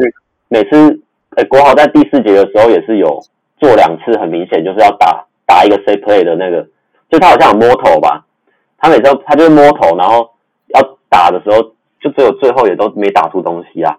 [0.50, 1.02] 每次，
[1.38, 3.24] 哎，国豪在第四节的时候也是有
[3.58, 6.68] 做两次，很明显就是要打打一个 C play 的那个，
[7.10, 8.26] 就他好像有摸头吧，
[8.78, 10.30] 他每次他就是摸头，然后
[10.76, 13.98] 要打的时候就只有最后也都没打出东西啊，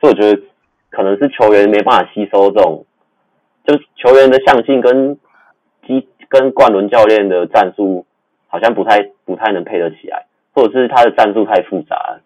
[0.00, 0.40] 所以我觉得
[0.90, 2.86] 可能是球员没办法吸收这种，
[3.66, 5.18] 就是球员的向性跟
[5.84, 8.06] 基跟冠伦教练的战术
[8.56, 10.24] 好像不太不太能配得起来。
[10.56, 12.22] 或者是他的战术太复杂了，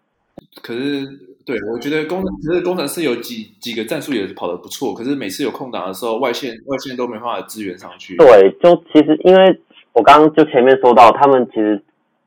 [0.63, 1.05] 可是
[1.45, 8.15] 对我觉得工程，其实工程师有几几个战术也是跑得不错，可是每次有空档的时候，外线外线都没办法支援上去。
[8.19, 9.59] 对，就其实因为
[9.93, 11.83] 我刚刚就前面说到，他们其实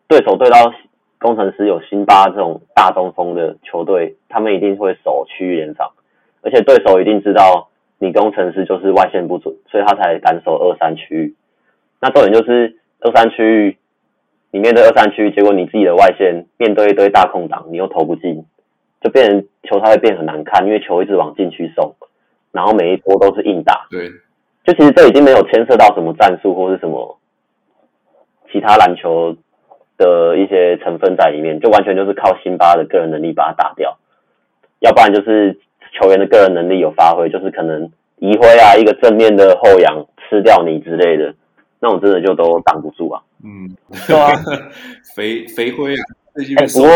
[0.10, 0.58] 对手对到
[1.20, 5.90] 工程师有辛巴这种大中锋的球队，他们一定会守区域联防，
[6.42, 11.34] 而且对手一定知道你工程师就是外线不准，所以他才敢守二三区域。
[12.02, 13.78] 那重点就是二三区域。
[14.54, 18.46] 里面的二三区，结果你自己的外线面对一堆大空档，你又投不进，
[19.02, 21.96] 就变成球赛会变很难看，因为球一直往禁区送，
[22.52, 23.88] 然后每一波都是硬打。
[23.90, 24.12] 对，
[24.64, 27.18] 就其实这已经没有牵涉到什么战术或是什么
[28.52, 29.36] 其他篮球
[29.98, 33.98] 的一些成分在里面，就完全就是靠辛巴的个人能力把它打掉，
[34.82, 35.60] 要不然就是
[36.00, 41.34] 球员的个人能力有发挥，就是可能移挥啊，一个正面的后仰吃掉你之类的。
[41.80, 43.22] 那种真的就都挡不住啊！
[43.44, 43.76] 嗯，
[44.08, 44.32] 对啊，
[45.16, 46.04] 肥肥灰啊，
[46.36, 46.90] 哎、欸，不过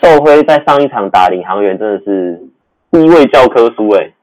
[0.00, 2.40] 寿辉在上一场打领航员真的是
[2.92, 4.14] 低位教科书哎、欸，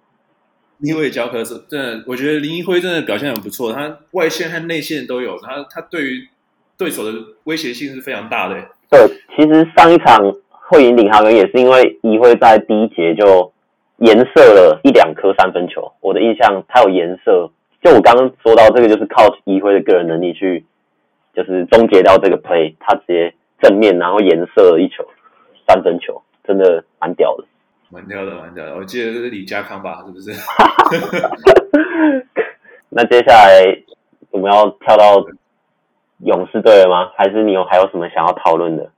[0.81, 6.27] 低位教科书，真的，我觉得林一辉真的表现很不错，他外线和内线都有，他他对于
[6.77, 7.11] 对手的
[7.43, 8.67] 威胁性是非常大的、欸。
[8.89, 8.99] 对，
[9.35, 10.19] 其实上一场
[10.49, 13.51] 会赢领航员也是因为一辉在第一节就
[13.97, 17.51] 颜色了一两颗三分球，我的印象他有颜色。
[17.83, 20.65] 就我刚刚说到这个，就是靠一辉的个人能力去，
[21.35, 25.05] 就是终结掉这个 play，他直接正面然后颜色一球
[25.67, 27.43] 三分球，真的蛮屌的，
[27.89, 28.75] 蛮屌的，蛮屌的。
[28.75, 30.03] 我记得这是李家康吧？
[30.05, 30.31] 是不是？
[32.89, 33.61] 那接下来
[34.31, 35.23] 我们要跳到
[36.19, 37.11] 勇士队了吗？
[37.17, 38.89] 还是你有还有什么想要讨论的？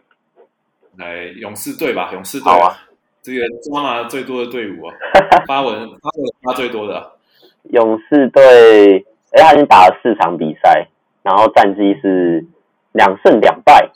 [0.98, 2.78] 来勇士队吧，勇士队啊，
[3.22, 4.94] 这个抓马最多的队伍啊，
[5.48, 5.90] 发文发文
[6.44, 7.08] 发最多的、啊。
[7.72, 10.88] 勇士队，哎，他已经打了四场比赛，
[11.28, 12.46] 然后战绩是
[12.94, 13.92] 两胜两败，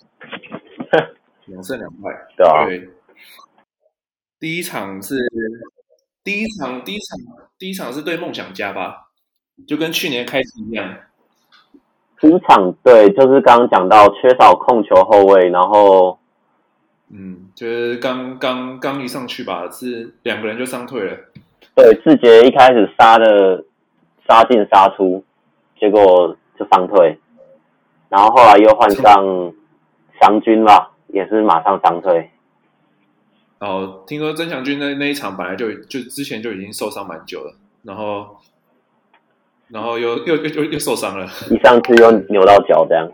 [1.47, 2.65] 两胜两败，对啊。
[2.65, 2.89] 对，
[4.37, 5.15] 第一场是
[6.25, 9.07] 第一场，第一场，第一场是对梦想家吧？
[9.65, 10.93] 就跟去年开始一样。
[12.19, 16.19] 第一场对，就是刚刚讲到缺少控球后卫，然后，
[17.09, 21.17] 嗯，就是刚刚刚一上去吧，是两个人就伤退了。
[21.75, 23.63] 对，志杰一开始杀的
[24.27, 25.23] 杀进杀出，
[25.79, 27.17] 结果就伤退，
[28.11, 29.53] 然后后来又换上
[30.19, 32.29] 祥军吧，也是马上伤退。
[33.59, 38.37] 哦，听说曾祥军那那一场本来就就之前就已经受伤蛮久了，然后
[39.69, 43.09] 然后又又又又受伤了，一上去又扭到脚这样。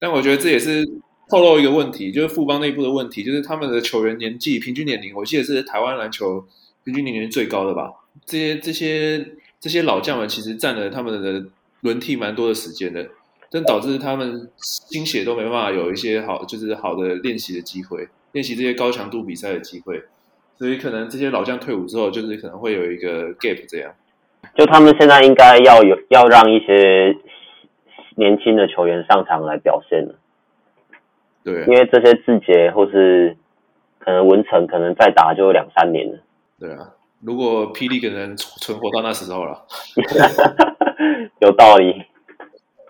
[0.00, 0.84] 但我觉得这也是
[1.28, 6.44] 透露一个问题，就是富邦内部的问题，就是他们的球员年纪平均年龄，我记得是台湾篮球。
[6.84, 7.92] 平均年龄最高的吧？
[8.24, 11.44] 这些这些这些老将们其实占了他们的
[11.80, 13.08] 轮替蛮多的时间的，
[13.56, 20.02] 但导致他们心血都没办法有一些好就是好的练习的机会，练习这些高强度比赛的机会，
[20.58, 23.90] 所以可能这些老将退伍之后，就是可能会有一个 gap 这样。
[24.54, 27.16] 就他们现在应该要有要让一些
[28.16, 30.16] 年轻的球员上场来表现了。
[31.42, 33.38] 对，因为这些志杰或是
[33.98, 36.18] 可能文成，可能再打就两三年了。
[36.60, 36.90] 对啊，
[37.22, 39.64] 如果霹雳可能存活到那时候了，
[41.40, 42.04] 有道理。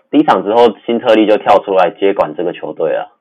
[0.09, 3.17] 第一场之后，新特利就跳出来接管这个球队了。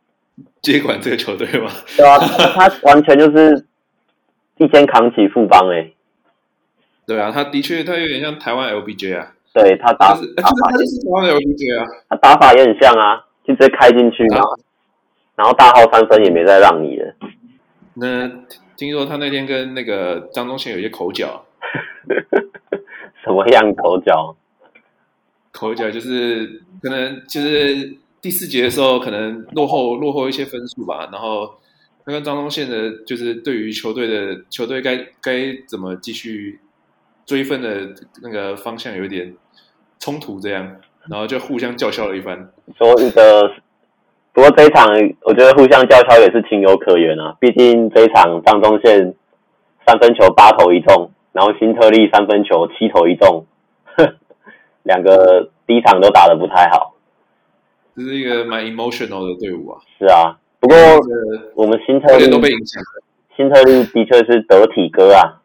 [0.62, 1.70] 接管这个球队吗？
[1.96, 2.18] 对啊，
[2.54, 3.66] 他完全就是
[4.58, 5.90] 一肩扛起富邦哎。
[7.06, 9.32] 对啊，他的确，他有点像台湾 LBJ 啊。
[9.52, 11.86] 对他打，就是、打法也是台湾 LBJ 啊。
[12.10, 14.40] 他打法也很像啊，就直接开进去嘛。
[15.34, 17.14] 然后大号三分也没再让你了。
[17.94, 18.30] 那
[18.76, 21.44] 听说他那天跟那个张宗宪有一些口角。
[23.24, 24.36] 什么样口角？
[25.58, 31.08] 口角就是可能就是第四节的时候可能落后落后一些分数吧。
[31.10, 31.54] 然后
[32.04, 36.60] 他跟张宗宪的，就是对于球队的球队该该怎么继续
[37.24, 39.34] 追分的那个方向有点
[39.98, 40.76] 冲突，这样，
[41.08, 42.50] 然后就互相叫嚣了一番。
[42.78, 43.50] 说一个。
[44.32, 44.86] 不过这一场，
[45.22, 47.34] 我觉得互相叫嚣也是情有可原啊。
[47.40, 49.14] 毕竟这一场张宗宪
[49.86, 53.46] 三分球八投一中，然后辛特利三分球七投一中，
[54.86, 56.94] 两个第一场都打得不太好。
[57.94, 59.80] 这是一个蛮 emotional 的队伍啊。
[59.98, 60.76] 是啊，不过
[61.54, 63.02] 我们新特利都被影响了。
[63.36, 65.42] 新特利的确是得体哥啊，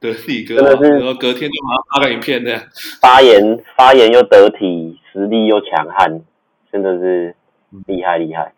[0.00, 2.58] 得体哥、啊、真的是，然后隔天就马上发个影片的，
[3.00, 6.22] 发言发言又得体，实力又强悍，
[6.72, 7.34] 真的是。
[7.86, 8.52] 厉害厉害，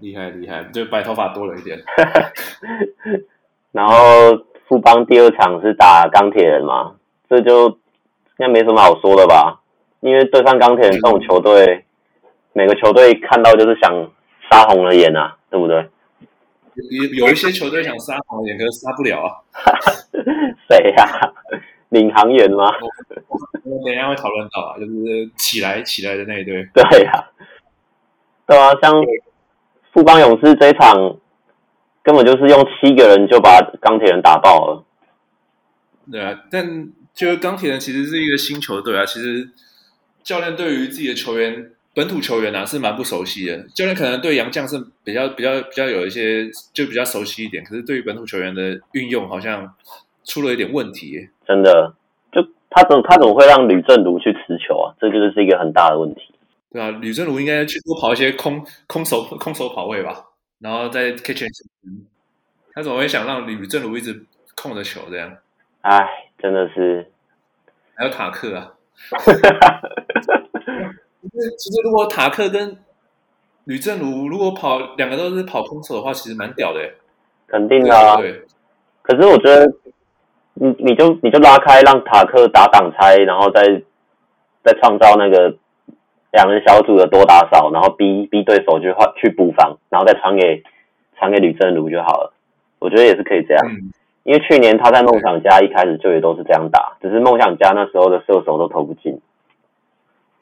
[0.00, 1.78] 厉害厉害，就白头发多了一点。
[3.70, 3.94] 然后
[4.66, 6.96] 富邦第二场是打钢铁人嘛，
[7.30, 7.78] 这就
[8.38, 9.60] 应该没什么好说的吧？
[10.00, 11.84] 因为对上钢铁人这种球队，
[12.52, 14.10] 每个球队看到就是想
[14.50, 15.88] 杀红了眼啊，对不对？
[16.74, 19.30] 有有一些球队想杀红了眼，可是杀不了啊。
[20.68, 21.32] 谁呀、啊？
[21.90, 22.72] 领航员吗？
[23.62, 26.68] 我们等一下会讨论到啊，就是起来起来的那一队。
[26.74, 27.30] 对呀、啊。
[28.46, 28.92] 对啊，像
[29.92, 31.16] 富邦勇士这一场，
[32.02, 34.84] 根本就是用七个人就把钢铁人打爆了。
[36.10, 39.06] 对啊，但就是钢铁人其实是一个新球队啊。
[39.06, 39.48] 其实
[40.22, 43.56] 教练对于自己的球员、本土球员啊是蛮不熟悉的。
[43.74, 49.74] 教练可能对洋将是比较、比较、比较有一些就比较熟悉一点，可是对于本土球员的运用好像
[50.24, 51.28] 出了一点问题。
[51.46, 51.94] 真的，
[52.32, 54.94] 就他怎么他怎么会让吕政儒去持球啊？
[55.00, 56.20] 这个就是一个很大的问题。
[56.72, 60.24] 对啊，吕政儒应该去多跑一些空空手空手跑位吧，
[60.58, 62.00] 然后再 catch and shoot。
[62.72, 64.24] 他怎么会想让吕政儒一直
[64.56, 65.36] 控着球这样？
[65.82, 66.04] 哎，
[66.38, 67.06] 真的是。
[67.94, 68.72] 还有塔克啊。
[69.16, 69.30] 其
[71.40, 72.76] 实其实如果塔克跟
[73.64, 76.80] 吕正如如果跑两个都是跑空手的话，其实蛮屌的。
[77.46, 78.16] 肯定的啊。
[78.16, 78.42] 对。
[79.02, 79.66] 可是我觉得，
[80.54, 83.82] 你你就你就拉开，让塔克打挡拆，然后再
[84.62, 85.56] 再创造那个。
[86.34, 90.64] 两人小组的多打少，然后逼逼对手去换去补防，然后再传给
[91.16, 92.32] 传给吕正如就好了。
[92.80, 93.92] 我觉得也是可以这样，嗯、
[94.24, 99.20] 因为去年他在梦想家一开始就也都是这样打，只是梦想家那时候的射手都投不进。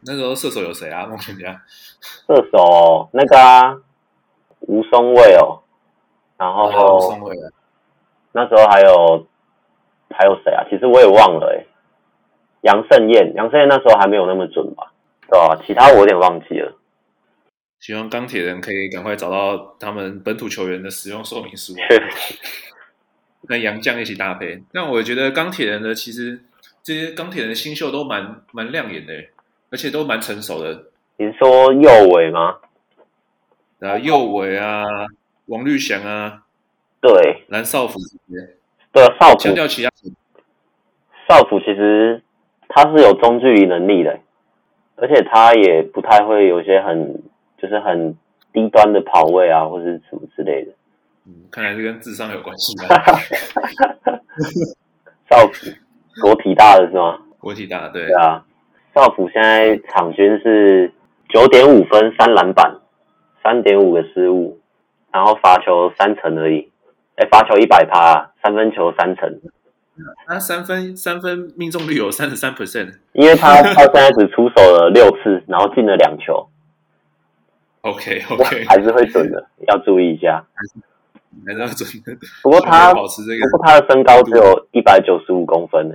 [0.05, 1.07] 那时候射手有谁啊？
[1.11, 1.63] 梦想家
[2.01, 3.77] 射手那个啊，
[4.61, 5.63] 吴松蔚哦，
[6.39, 7.37] 然后、哦、吴松蔚
[8.33, 9.27] 那时候还有
[10.11, 10.65] 还有谁啊？
[10.71, 11.67] 其实我也忘了哎，
[12.63, 14.93] 杨胜燕，杨胜燕那时候还没有那么准吧？
[15.29, 16.73] 对啊，其他我有点忘记了。
[17.81, 21.75] 希望钢铁人可以赶快找到他们本土球员的使用说明书，
[23.47, 24.63] 跟杨绛一起搭配。
[24.73, 26.41] 那我觉得钢铁人呢其实
[26.83, 29.13] 这些钢铁人的新秀都蛮蛮亮眼的，
[29.71, 30.85] 而且都蛮成熟的。
[31.17, 32.57] 你是说右尾吗？
[33.81, 34.83] 啊，右尾啊，
[35.47, 36.43] 王绿翔啊，
[37.01, 38.57] 对，蓝少辅这些，
[38.93, 39.39] 对啊，少辅。
[39.41, 39.91] 相较其他，
[41.29, 42.23] 少辅其实
[42.69, 44.19] 他是有中距离能力的。
[44.95, 47.23] 而且他也不太会有一些很
[47.61, 48.17] 就是很
[48.53, 50.73] 低端的跑位啊，或者什么之类的。
[51.27, 52.89] 嗯，看来是跟智商有关系吧。
[55.31, 55.71] 少辅，
[56.21, 57.19] 国体大的是吗？
[57.39, 58.07] 国体大，对。
[58.07, 58.45] 对啊，
[58.95, 60.93] 少辅现在场均是
[61.29, 62.81] 九点五分、三篮板、
[63.43, 64.61] 三点五个失误，
[65.13, 66.71] 然后罚球三成而已。
[67.17, 69.41] 哎，罚球一百趴，三分球三成。
[70.27, 76.49] 他三分三分命中率有三十三 percent，因为他他现在只出手了六次，然后进了两球。
[77.83, 80.47] OK OK，还是会准的，要注意一下。
[81.47, 82.17] 还是要准的。
[82.43, 85.95] 不过他保持这个，不过他的身高只有一百九十五公分呢，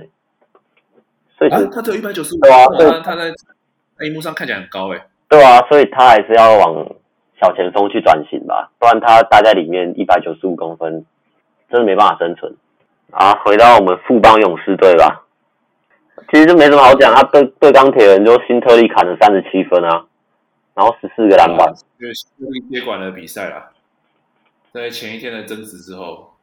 [1.38, 2.40] 所以、啊、他只有一百九十五。
[2.40, 2.66] 对啊，
[3.02, 5.06] 他他在荧幕上看起来很高哎。
[5.28, 6.86] 对啊，所以他还是要往
[7.40, 11.04] 小前锋去转型吧，不然他待在里面一百九十五公分，
[11.70, 12.56] 真的没办法生存。
[13.10, 15.24] 啊，回到我们富邦勇士队吧。
[16.30, 20.04] 其实就没什么好讲，他对对钢铁人就新特利砍了三十七分啊，
[20.74, 23.70] 然后十四个篮板，因为新特利接管了比赛啦，
[24.78, 26.34] 在前一天的争执之后，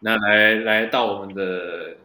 [0.00, 1.96] 那来来到我们的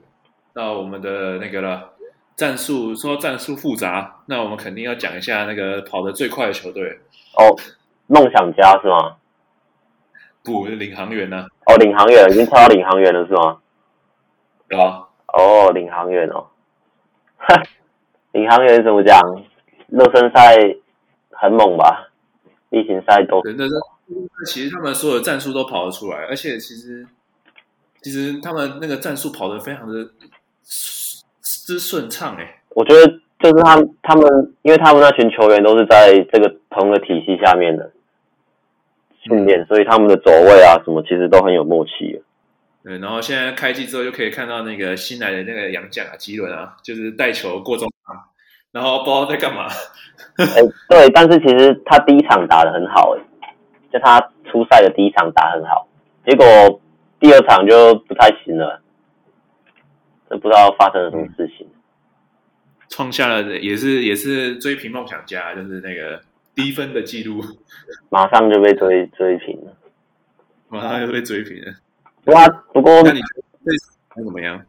[0.53, 1.89] 到我们的那个了。
[2.37, 6.97] 战术说战术复杂，那我们肯定要讲一下那个跑得最快的球队
[7.37, 7.51] 哦，
[8.07, 9.17] 梦想家是吗？
[10.41, 11.47] 不，是领航员呢、啊？
[11.65, 13.57] 哦，领航员已经超到领航员了是吗？
[14.69, 15.05] 对啊。
[15.27, 16.47] 哦，领航员哦，
[18.31, 19.19] 领航员怎么讲？
[19.87, 20.55] 热身赛
[21.31, 22.09] 很猛吧？
[22.69, 23.41] 例行赛都
[24.45, 27.05] 其实他们所有的战术都跑得出来，而且其实
[28.01, 30.09] 其实他们那个战术跑得非常的。
[31.41, 33.07] 之顺畅哎，我觉得
[33.39, 37.91] 就是他们他们，因为他们那群球员都是在这个同一个体系下面的
[39.21, 42.23] 训练，所以他们的走位啊什么其实都很有默契。
[42.83, 48.15] 对，然后现在开季之后就可以看到那个新来的那个洋将啊，吉伦啊，就是带球过中场，
[48.71, 49.67] 然后不知道在干嘛。
[50.37, 53.21] 哎，对，但是其实他第一场打得很好哎，
[53.91, 55.87] 就他初赛的第一场打很好，
[56.25, 56.81] 结果
[57.19, 58.81] 第二场就不太行了。
[60.29, 61.67] 这不知道发生了什么事情，
[62.87, 66.21] 创下了也是也是追平梦想家，就是那个
[66.53, 67.41] 低分的记录，
[68.09, 69.73] 马上就被追追平了，
[70.67, 71.73] 马上就被追平了。
[72.23, 73.21] 不过不过，那你
[73.65, 73.71] 这
[74.13, 74.61] 场怎么样？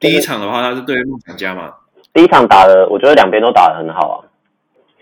[0.00, 1.72] 第一场的话，他是对梦想家嘛？
[2.12, 4.16] 第一场打的，我觉得两边都打的很好啊。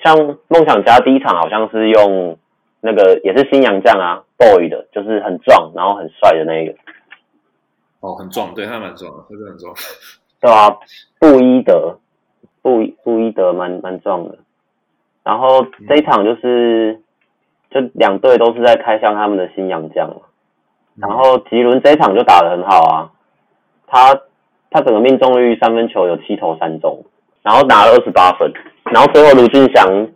[0.02, 0.14] 像
[0.48, 2.38] 梦想家第一场好像是用
[2.86, 6.74] 那个也是新洋将啊，boy 的，就是很壮然后很帅的那一个。
[8.00, 9.74] 哦，很壮，对他蛮壮的，他是很壮，
[10.38, 10.76] 对啊，
[11.18, 11.98] 布伊德，
[12.60, 14.36] 布布伊德蛮蛮壮的。
[15.22, 17.02] 然后这一场就是，嗯、
[17.70, 20.16] 就两队都是在开箱他们的新洋将嘛。
[20.96, 23.10] 然后吉伦这一场就打得很好啊，
[23.86, 24.14] 他
[24.70, 27.02] 他整个命中率三分球有七投三中，
[27.42, 28.52] 然后拿了二十八分。
[28.92, 30.08] 然后最后卢俊祥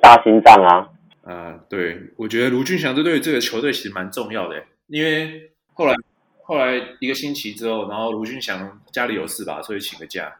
[0.00, 0.88] 大心脏啊，
[1.28, 5.94] 啊，对，我觉得卢俊祥这对这个球队其实蛮重要的，因为后来。
[6.50, 10.34] 后来一个星期之后，然后卢俊祥家里有事吧，所以请个假，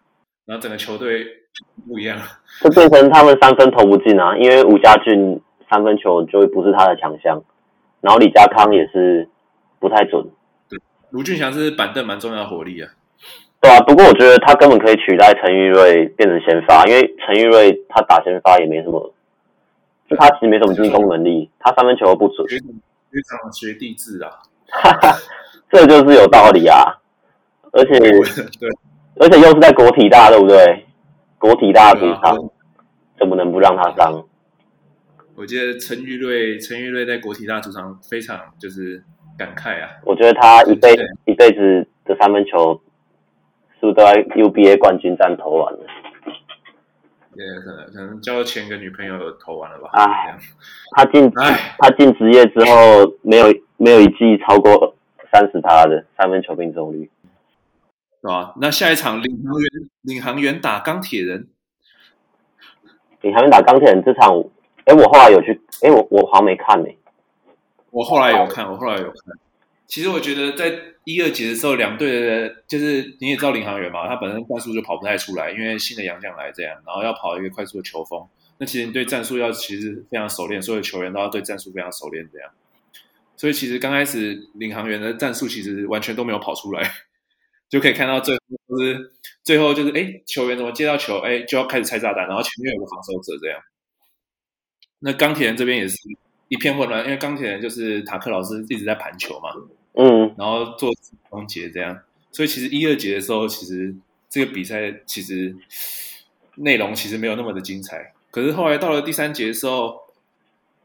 [0.46, 1.22] 然后整个球队
[1.86, 2.18] 不一样，
[2.62, 7.44] 就变成他们三分投不进啊，因为吴家俊三分球就不是他的强项，
[8.00, 9.28] 然后李家康也是
[9.78, 10.26] 不太准。
[10.70, 10.80] 对，
[11.10, 12.88] 卢俊祥是板凳蛮重要的火力啊。
[13.60, 19.12] 对啊，不过我觉得他根本可以取代陈玉瑞变成先发，因为陈玉瑞他打先发也没什么，
[20.08, 22.48] 就他其实没什么进攻能力，他三分球不准。
[22.48, 22.58] 学
[23.22, 24.30] 长学弟制啊。
[24.70, 25.18] 哈哈。
[25.70, 26.82] 这就是有道理啊，
[27.72, 28.70] 而且 对，
[29.20, 30.86] 而且又是在国体大，对不对？
[31.38, 32.38] 国体大主场，啊、
[33.18, 34.24] 怎么能不让他上？
[35.36, 39.04] 我觉得陈玉瑞，陈玉瑞在国体大主场非常就是
[39.36, 39.90] 感慨啊。
[40.04, 40.96] 我觉得他一辈
[41.26, 42.80] 一辈子的三分球，
[43.78, 45.80] 是不是都在 UBA 冠军战投完了？
[47.44, 49.90] 也可能可能交了前个女朋友投完了吧？
[49.92, 50.38] 哎，
[50.96, 54.94] 他进哎，他进职业之后没有没有一季超过。
[55.30, 57.10] 三十趴的三分球命中率，
[58.22, 58.54] 是吧？
[58.62, 59.68] 那下一场领航员
[60.00, 61.48] 领航员打钢铁人，
[63.20, 64.42] 领航员打钢铁人这场，
[64.86, 66.96] 哎，我后来有去，哎，我我好像没看呢、欸。
[67.90, 69.38] 我后来有看，我后来有看。
[69.88, 78.28] 其实我觉得在一二节的时候，两队的，就是你也知道领航员嘛，他本身战术就跑不太出来，因为新的洋将来这样，然后要跑一个快速的球风，
[78.58, 82.50] 那其实你对战术要其实非常熟练，所有球员都要对战术非常熟练这样。
[83.34, 86.92] 所以其实刚开始领航员的战术其实完全都没有跑出来，
[87.70, 89.12] 就可以看到最后就是
[89.42, 93.58] 最后就是哎，球员怎么接到球哎，就要开始拆炸弹，然后前面有个防守者这样。
[94.98, 95.96] 那钢铁人这边也是
[96.48, 99.50] 一片混乱，因为钢铁人就是塔克老师一直在盘球嘛，
[99.98, 100.90] 嗯，然后做
[101.30, 102.00] 终结这样，
[102.32, 103.94] 所以其实一二节的时候，其实
[104.30, 105.54] 这个比赛其实
[106.54, 108.14] 内容其实没有那么的精彩。
[108.30, 110.00] 可是后来到了第三节的时候，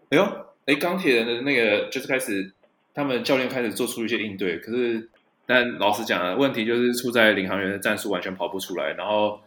[0.09, 0.28] 哎呦。
[0.66, 2.53] 哎，钢铁人的那个就是开始，
[2.93, 4.59] 他们教练开始做出一些应对。
[4.59, 5.09] 可是，
[5.45, 9.41] 但老实讲啊，问题就是出在领航员的战术完全跑不出来，然后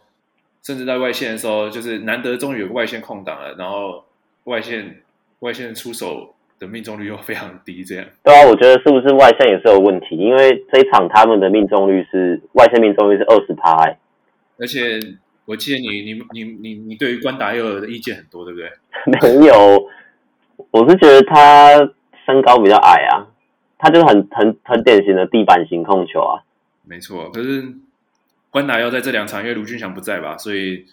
[0.61, 4.05] 甚至在外线的时候，就是难得终于有个外线空档了，然后
[4.43, 5.01] 外线
[5.39, 8.05] 外线出手的命中率又非常低，这样。
[8.23, 10.15] 对啊，我觉得是不是外线也是有问题？
[10.17, 13.97] 因为这一场他们的命中率是外线命中率是二十趴，哎，
[14.57, 14.99] 而且
[15.45, 18.69] 我记得你你你你你对于关达佑尔的意见很多，对不对？
[19.39, 19.87] 没有。
[20.71, 21.77] 我是觉得他
[22.25, 23.27] 身高比较矮啊，
[23.77, 26.41] 他就是很很很典型的地板型控球啊。
[26.83, 27.63] 没错，可是
[28.49, 30.85] 关达要在这两场，因为卢俊祥不在吧，所以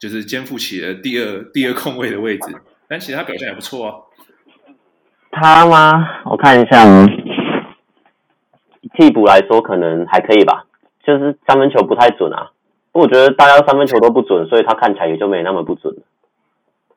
[0.00, 2.52] 就是肩负起了第二第二控卫的位置。
[2.88, 3.94] 但其实他表现也不错啊。
[5.34, 6.22] 他吗？
[6.24, 6.84] 我看一下，
[8.94, 10.64] 替补来说可能还可以吧，
[11.04, 12.52] 就是三分球不太准啊。
[12.92, 15.94] 我觉得大家三分球都不准，所以他看起来也就没那么不准。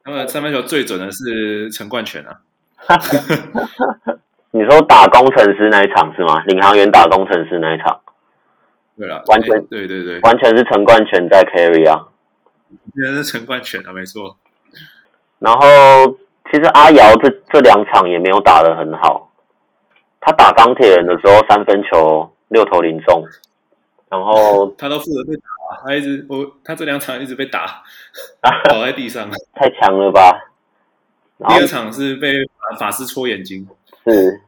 [0.03, 2.39] 他们三分球最准的是陈冠泉啊。
[4.51, 6.41] 你说打工程师那一场是吗？
[6.45, 7.99] 领航员打工程师那一场？
[8.97, 12.07] 对了，完全对对对，完全是陈冠泉在 carry 啊。
[12.69, 14.37] 应该是陈冠泉啊，没错。
[15.39, 16.17] 然后
[16.51, 19.31] 其实阿瑶这这两场也没有打得很好。
[20.19, 23.23] 他打钢铁人的时候三分球六投零中，
[24.09, 27.81] 然后 他都负责被打，他一直我他这两场一直被打，
[28.69, 30.37] 倒在地上，太强了吧？
[31.47, 32.33] 第二场是被
[32.79, 33.65] 法师戳眼睛，
[34.03, 34.41] 是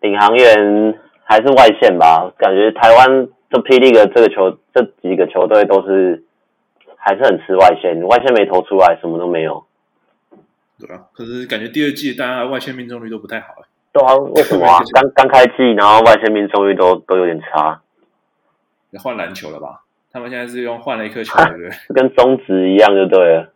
[0.00, 2.32] 领航员还是外线吧？
[2.38, 6.24] 感觉台湾这 P League 这个球这几个球队都是
[6.96, 9.66] 还是很吃外线，外线没投出来，什么都没有。
[10.80, 13.68] 对啊，可是感觉第二季大家外线命中率都不太好哎。
[13.92, 14.78] 对啊，为什么啊？
[14.94, 17.80] 刚刚开季，然后外线命中率都都有点差。
[18.90, 19.82] 要换篮球了吧？
[20.12, 21.70] 他们现在是用换了一颗球，对不对？
[21.94, 23.52] 跟中职一样就对了。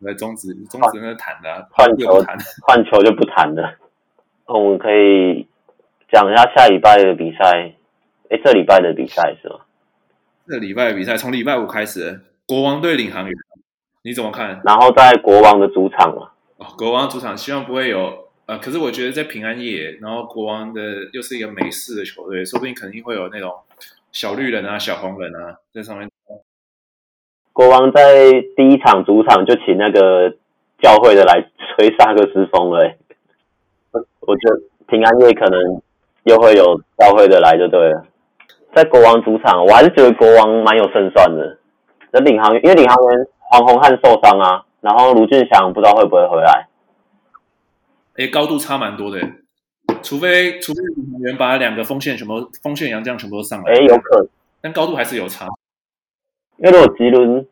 [0.00, 2.22] 对中职，中职那弹的，换球
[2.66, 3.74] 换球就不弹了。
[4.46, 5.46] 我们可以
[6.10, 7.72] 讲一下下礼拜的比赛。
[8.30, 9.56] 哎，这礼拜的比赛是吗？
[10.46, 13.34] 这礼拜的比赛从礼拜五开始，国王队领航员，
[14.08, 14.58] 你怎么看？
[14.64, 16.30] 然后在国王的主场嘛。
[16.56, 18.26] 哦，国王主场，希望不会有。
[18.46, 20.80] 呃，可是我觉得在平安夜，然后国王的
[21.12, 23.52] 又是一个美式的球队，说不定肯定会有那种
[24.12, 26.08] 小绿人啊、小红人啊在上面。
[27.52, 30.30] 国王在第一场主场就请那个
[30.80, 31.46] 教会的来
[31.76, 32.94] 吹萨克斯风了，
[34.20, 35.82] 我觉得平安夜可能
[36.22, 38.06] 又会有教会的来就对了。
[38.74, 41.58] 在国王主场，我还是觉得国王蛮有胜算的。
[42.10, 46.68] 那领航员因为领航员黄宏汉受伤啊，然后卢俊祥不知道会不会回来。
[48.16, 49.18] 哎，高度差蛮多的，
[50.02, 54.28] 除非除非领航员把两个锋线全部锋线洋将全部都上来，哎，有可能，
[54.60, 55.46] 但高度还是有差。
[56.58, 57.46] 因为如果吉伦，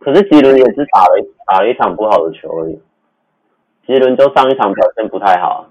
[0.00, 2.78] 可是吉伦也是打了打了一场不好的球而已。
[3.86, 5.66] 吉伦就上一场表现不太好。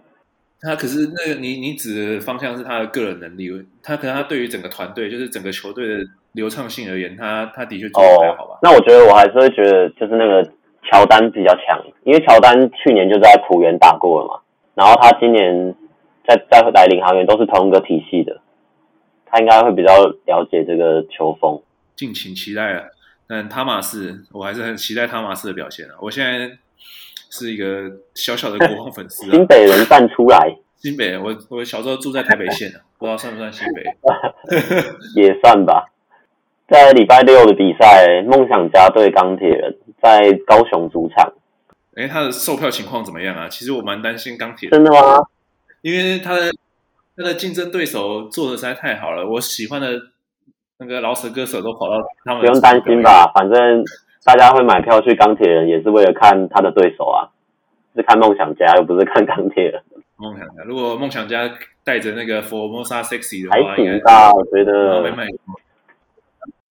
[0.62, 3.49] 他可是那个你你指的方向是他的个人能力，
[3.82, 6.03] 他可能他对于整个团队就是整个球队的
[6.34, 8.59] 流畅性而言，他他的确做得不太好吧？
[8.62, 10.51] 那我觉得我还是会觉得就是那个。
[10.91, 14.41] 乔丹比较强，因为乔丹去年就在浦原打过了嘛，
[14.74, 15.76] 然后他今年
[16.28, 18.41] 在在来领航员都是同一个体系的，
[19.28, 21.62] 他应该会比较了解这个球风。
[21.95, 22.89] 敬请期待了，
[23.28, 25.93] 但汤马斯我还是很期待汤马斯的表现啊！
[26.01, 26.57] 我现在
[27.32, 33.84] 是一个小小的 国王粉丝，新北人站出来，新北，我我小时候住在台北县啊， 不知道算不算新北，
[35.15, 35.88] 也算吧。
[36.67, 41.34] 在礼拜六的比赛，梦想家对钢铁人在高雄主场。
[41.95, 43.49] 哎，他的售票情况怎么样啊？
[43.49, 44.71] 其实我蛮担心钢铁人。
[44.71, 45.21] 真的吗？
[45.82, 46.51] 因为他的
[47.17, 49.89] 他的竞争对手做的实在太好了，我喜欢的
[50.77, 52.41] 那个饶舌歌手都跑到他们。
[52.41, 53.84] 不用担心吧，反正
[54.24, 57.32] 大家会买票去钢铁人，也是为了看他的对手啊，
[57.95, 59.82] 是看梦想家，又不是看钢铁人。
[60.17, 61.49] 梦想家，如果梦想家
[61.84, 65.01] 带着那个 Formosa Sexy 的话，还挺大，我觉得。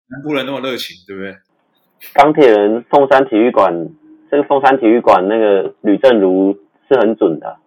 [0.08, 1.36] 南部人那么热情，对不对？
[2.14, 3.90] 钢铁人凤山体育馆，
[4.30, 6.56] 这个凤山体育馆那个吕正如
[6.88, 7.58] 是很准的。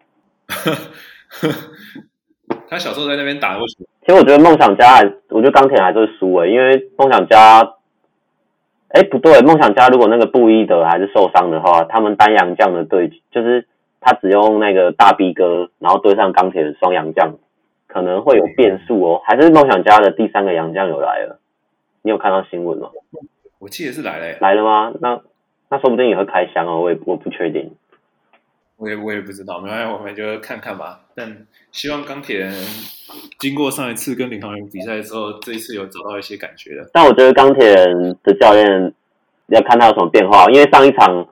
[2.71, 3.85] 他小时候在那边打过球。
[4.07, 7.75] 其实我觉得梦想家还，我觉得钢铁人还是会输诶，因为梦想家，
[8.89, 13.67] 哎不对，梦想家如果那个布伊德还是受伤的话，他们单阳将的对，就是
[14.01, 17.35] 他只用那个大 B 哥，然后对上钢铁的双阳将，
[17.87, 19.21] 可能会有变数哦。
[19.25, 21.39] 还是梦想家的第三个洋将有来了。
[22.01, 22.89] 你有看到新闻吗？
[23.59, 24.93] 我记得是来了，来了吗？
[25.01, 25.21] 那
[25.69, 27.73] 那说不定也会开箱哦，我也我不确定，
[28.79, 31.01] 我也我也不知道，没关系，我们就看看吧。
[31.15, 31.37] 但
[31.73, 32.55] 希望钢铁人
[33.41, 36.89] 经过上一次跟领航员比赛之后，这一次有找到一些感觉了。
[36.93, 38.95] 但我觉得钢铁人的教练
[39.49, 41.27] 要看他有什么变化，因为上一场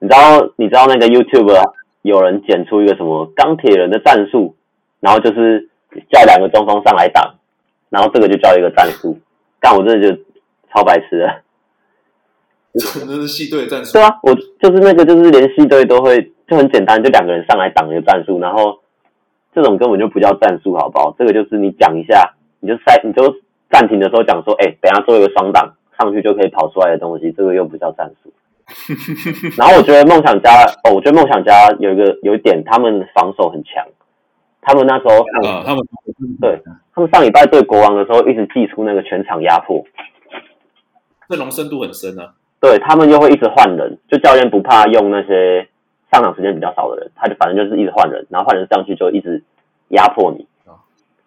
[0.00, 1.72] 你知道你知道那个 YouTube
[2.02, 4.56] 有人剪出一个什么钢铁人的战术，
[4.98, 5.68] 然后就是
[6.10, 7.36] 叫两个中锋上来挡，
[7.90, 9.20] 然后这个就叫一个战术。
[9.60, 10.22] 但我真的就
[10.72, 11.42] 超白痴的，
[12.78, 13.92] 真的是系队战术。
[13.92, 18.80] 对啊，我就是那个，就是连系队都会，就很简单，就两个人上来挡一个战术，然后
[19.54, 21.14] 这种根本就不叫战术，好不好？
[21.18, 23.34] 这个就是你讲一下，你就赛，你就
[23.70, 28.32] 暂停的时候讲说，哎、欸，等下做一个双挡上去就可以跑出来的东西，这个又不叫战术。
[29.58, 33.84] 然后我觉得梦想家，哦，我觉得梦想家有一个有一点，他们防守很强。
[34.64, 35.84] 他们那时候上，啊、他们
[36.40, 36.56] 对，
[36.94, 39.84] 他们上礼拜对国王的时候，一直祭出那个全场压迫，
[41.28, 42.32] 阵容深度很深啊。
[42.62, 45.66] 对，他们又会一直换人，就教练不怕用那些
[46.12, 49.42] 上场时间比较少的人，他就反正就是一直换人，然后换人上去就一直
[49.88, 50.46] 压迫你。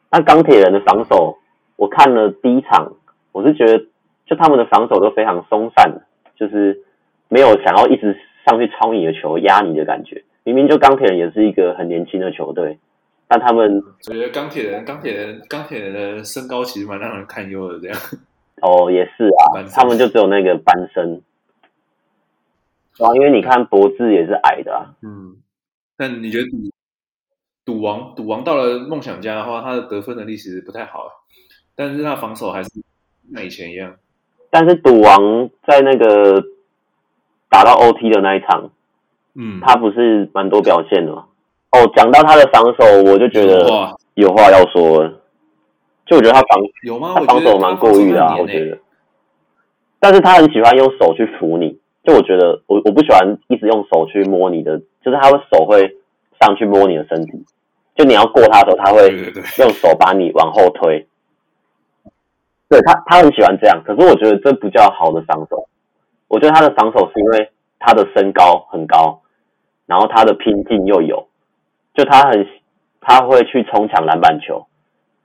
[0.10, 1.38] 那钢铁人的防守，
[1.76, 2.94] 我看了第一场，
[3.34, 3.78] 我是觉得
[4.26, 5.92] 就他们的防守都非常松散，
[6.38, 6.82] 就是
[7.28, 10.24] 没有想要一直上去抄你的球、压你的感觉。
[10.46, 12.80] 明明就钢铁人也是一个很年轻的球队，
[13.28, 17.98] 但他们我觉得钢铁人、钢铁人、钢铁人的身高其实蛮让人堪忧的，这样。
[18.62, 21.22] 哦，也是啊，他们就只有那个班身。
[23.00, 24.96] 啊，因为你看博智也是矮的啊。
[25.02, 25.36] 嗯，
[25.98, 26.46] 但你觉得
[27.66, 31.10] 赌王赌王到了梦想家的话，他的得分能力其实不太好，
[31.76, 32.70] 但是他防守还是
[33.34, 33.96] 像以前一样。
[34.50, 36.42] 但是赌王在那个
[37.50, 38.70] 打到 OT 的那一场，
[39.34, 41.26] 嗯，他不是蛮多表现的吗？
[41.72, 45.12] 哦，讲到他的防守，我就觉得有话要说。
[46.06, 47.14] 就我觉得他防有吗？
[47.16, 48.78] 他防守蛮过誉的啊，我觉得。
[50.00, 51.80] 但是他很喜欢用手去扶你。
[52.04, 55.98] 就我觉得，我我不喜欢一直用手去摸你的，就是他的手会
[56.40, 57.44] 上去摸你的身体，
[57.96, 59.10] 就你要过他的时候，他会
[59.58, 61.08] 用手把你往后推。
[62.70, 65.68] 对，他，他很喜欢这样，可是我觉得这不叫好的防守。
[66.28, 67.50] 我觉得他的防守是因为
[67.80, 69.24] 他的身高很高，
[69.88, 71.28] 然后他的拼劲又有，
[71.96, 72.48] 就他很
[73.02, 74.68] 他会去冲抢篮板球，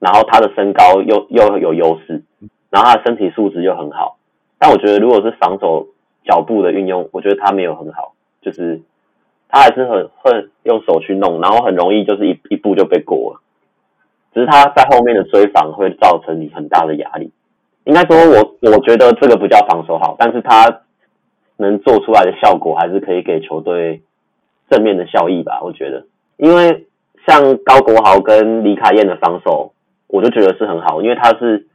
[0.01, 2.23] 然后他的身高又又有优势，
[2.71, 4.17] 然后他的身体素质又很好。
[4.59, 5.87] 但我觉得如果是防守，
[6.25, 8.81] 脚步的运用，我觉得他没有很好，就是
[9.49, 13.41] 他还是很会用手去弄，然后很容易就是一一步就被过了。
[14.35, 17.33] 只是他在后面的追防会造成你很大的压力。
[17.85, 20.83] 应该说我，我我觉得这个不叫防守好，但是他
[21.57, 24.03] 能做出来的效果还是可以给球队
[24.69, 25.61] 正面的效益吧。
[25.63, 26.05] 我觉得，
[26.37, 26.87] 因为
[27.27, 29.73] 像高国豪跟李凯燕的防守，
[30.13, 31.67] 我就觉得是很好，因为他是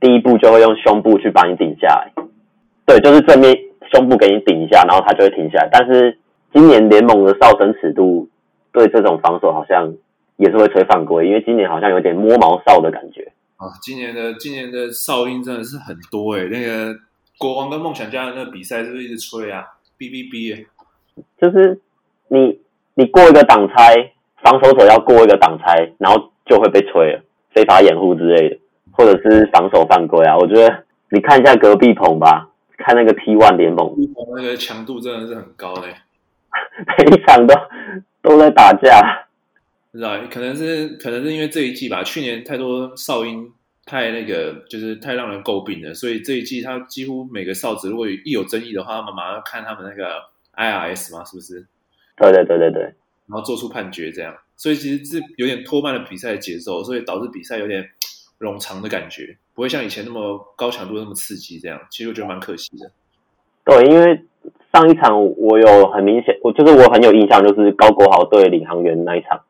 [0.00, 2.12] 第一步就会用胸部去把你顶下来。
[2.86, 3.56] 对，就是正面
[3.92, 5.68] 胸部给你顶一下，然后他就会停下来。
[5.72, 6.18] 但是
[6.52, 8.28] 今年联盟的哨声尺度
[8.72, 9.94] 对这种防守好像
[10.36, 13.68] 也是会吹犯规，因为今年好像有点摸毛哨的感觉啊。
[13.82, 16.96] 今年的今年的哨音真的是很多诶，那个
[17.38, 19.64] 国王跟梦想家的那个比赛是不是一直吹啊？
[19.98, 20.66] 哔哔哔，
[21.40, 21.80] 就是
[22.28, 22.60] 你
[22.94, 28.58] 你过一个挡拆，防守者要过一个挡拆，然后就会被吹了，非法掩护之类的，
[28.92, 30.36] 或者是防守犯规啊。
[30.36, 32.48] 我觉得你看一下隔壁棚吧。
[32.82, 33.94] 看那个 T One 联盟，
[34.34, 35.94] 那个强度真的是很高嘞，
[36.96, 37.54] 每一场都
[38.22, 39.28] 都在打架，
[39.92, 43.52] 不知道可能是可能是因为这一季吧，去年太多哨音
[43.84, 50.14] 太那个，就是太让人诟病了，所以这一季他几乎每个哨子如果一有争议的话，他们马上看他们那个
[50.56, 51.66] IRS 嘛，是不是？
[52.16, 52.82] 对对对对对，
[53.26, 57.88] 然后做出判决这样，所以其实是有点拖慢了比赛的节奏，所以导致比赛有点。
[58.40, 62.90] 冗长的感觉不会像以前那么高强度那么刺激，这样其实我觉得蛮可惜的。
[63.66, 64.18] 对，因为
[64.72, 69.42] 上一场我有很明显，我就是我很有印象，就是高国豪对领航员那一场，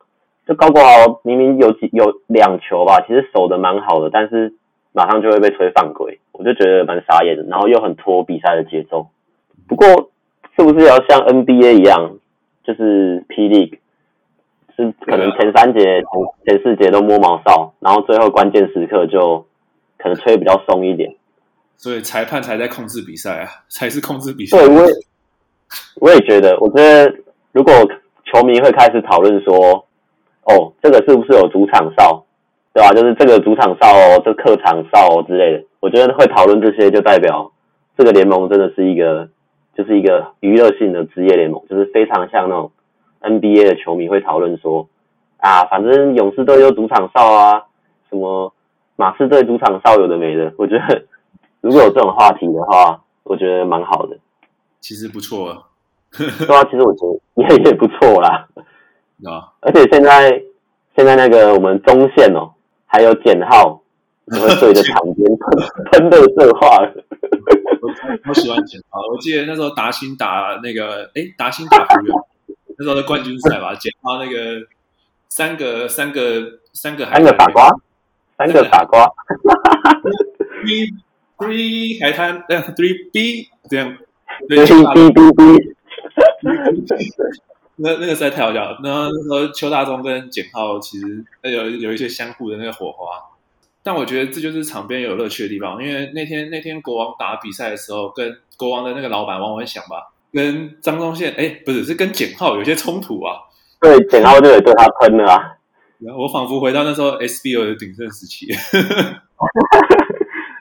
[0.45, 4.55] 就高国豪明明有几有两球吧，其实守的蛮好的，但是
[4.91, 9.07] 马上就会被吹犯规，我就觉得蛮傻眼的，然后又很拖比赛的节奏。
[9.69, 10.11] 不过
[10.57, 12.17] 是不是要像 NBA 一样，
[12.65, 13.79] 就是 P League？
[14.81, 16.03] 是可能前三节、前
[16.47, 19.45] 前四节都摸毛哨，然后最后关键时刻就
[19.99, 21.15] 可能吹比较松一点，
[21.77, 24.59] 所以裁判才在控制比赛啊， 才是控制比赛。
[24.59, 24.93] 对，我也
[26.01, 27.15] 我也觉得，我觉得
[27.53, 27.73] 如果
[28.25, 29.85] 球迷会开始讨论说，
[30.45, 32.25] 哦，这个是不是有主场哨，
[32.73, 32.91] 对吧？
[32.93, 37.53] 就是这个主场哨哦，这客场哨哦之类的，我觉得会讨论这些，就代表
[37.99, 39.29] 这个联盟真的是一个，
[39.77, 42.73] 就是一个娱乐性的职业联盟，就是非常像那种。
[43.21, 44.89] NBA 的球迷会讨论说
[45.39, 47.65] ：“啊，反正勇士队有主场哨啊，
[48.09, 48.53] 什么
[48.97, 51.05] 马刺队主场哨有的没的。”我觉得
[51.61, 54.19] 如果有这种话题的话，我觉得蛮好的。
[54.81, 55.63] 其实不错啊，
[56.17, 58.49] 对啊，其实我觉得也也不错啦。
[59.25, 60.43] 啊，而且现在
[60.97, 62.53] 现在那个我们中线哦，
[62.87, 63.83] 还有简浩，
[64.25, 65.29] 你会对着场边
[65.93, 66.79] 喷喷的这话。
[68.27, 72.15] 我喜欢简浩，我记得那时候达兴打那个，哎，达兴打湖人。
[72.81, 74.67] 那时候的冠军赛吧，捡到那个
[75.29, 77.69] 三个三个三个三个傻瓜，
[78.39, 79.07] 三个傻瓜
[80.65, 80.95] ，three
[81.37, 83.99] three 海滩，呃，three B 这样，
[84.49, 85.75] 对，B B B，
[87.77, 88.79] 那那个实在太好笑了。
[88.83, 93.09] 那那时候邱大中跟简浩其实有有一些相互的那个火花，
[93.83, 95.85] 但我觉得这就是场边有乐趣的地方。
[95.85, 100.15] 因为那天那天国王打比赛的时候，跟国王的那个老板王文祥吧。
[100.33, 103.35] 跟张宗宪，哎，不是，是跟简浩有些冲突啊。
[103.81, 105.57] 对，简浩就得对他喷了啊。
[105.99, 108.47] 然后我仿佛回到那时候 SBO 的鼎盛时期。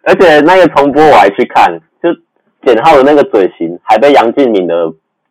[0.03, 2.09] 而且那个重播我还去看，就
[2.65, 4.73] 简浩的那个嘴型还被杨敬敏的，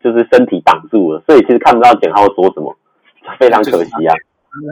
[0.02, 2.76] 就是身体挡住了，所以其实看不到简浩说什么，
[3.40, 4.14] 非常可惜啊。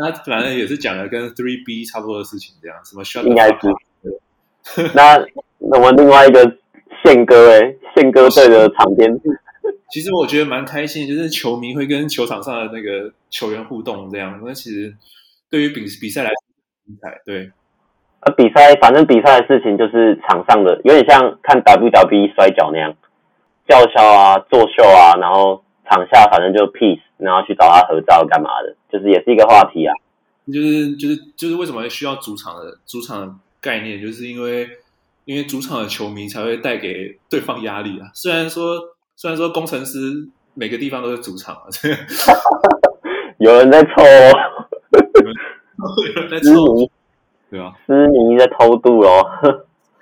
[0.00, 3.56] 他反正也是讲了跟 Three B 差不多的事情，这样什么应该是。
[4.94, 5.18] 那
[5.58, 6.56] 我们另外一个
[7.04, 9.10] 宪哥哎，宪哥队的场边。
[9.90, 14.40] 其实我觉得蛮开心，就是球迷会跟球场上的那个球员互动这样。
[14.44, 14.94] 那其实
[15.48, 16.34] 对于比比赛来说
[16.84, 17.50] 很精彩，对。
[18.20, 22.92] 呃，比赛反正比赛的事情就是场上的，有点像看 WWE 摔跤那样，
[23.68, 29.94] 叫嚣啊，作秀啊，然后场下反正就 peace，然后去找他合照干嘛的，就是也是一个话题啊。
[30.52, 34.68] 就是就是就是为什么需要主场的主场的概念，就是因为
[35.24, 38.10] 因为主场的球迷才会带给对方压力啊。
[38.12, 38.95] 虽然说。
[39.18, 41.64] 虽然说工程师每个地方都是主场啊，
[43.40, 43.90] 有人在抽，
[46.06, 46.90] 有人在抽，
[47.50, 49.24] 对啊，思迷在偷渡哦，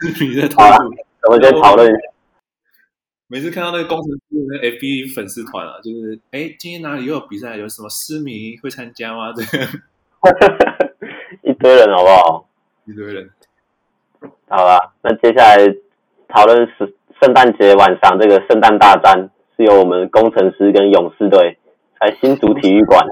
[0.00, 0.96] 思迷在偷渡，
[1.30, 1.98] 我们先讨论一下。
[3.28, 7.56] 每次看到那个工程师的 FB 粉丝团啊，就是哎，今天哪里又有比赛？
[7.56, 9.32] 有什么思迷会参加吗？
[9.32, 9.68] 这 样
[11.42, 12.48] 一堆人好不好？
[12.86, 13.30] 一堆人。
[14.48, 15.56] 好吧，那接下来
[16.26, 16.94] 讨论是。
[17.24, 21.56] 圣诞节晚上，这个圣诞大战是由我们工程师跟勇士队
[21.98, 23.02] 在新竹体育馆。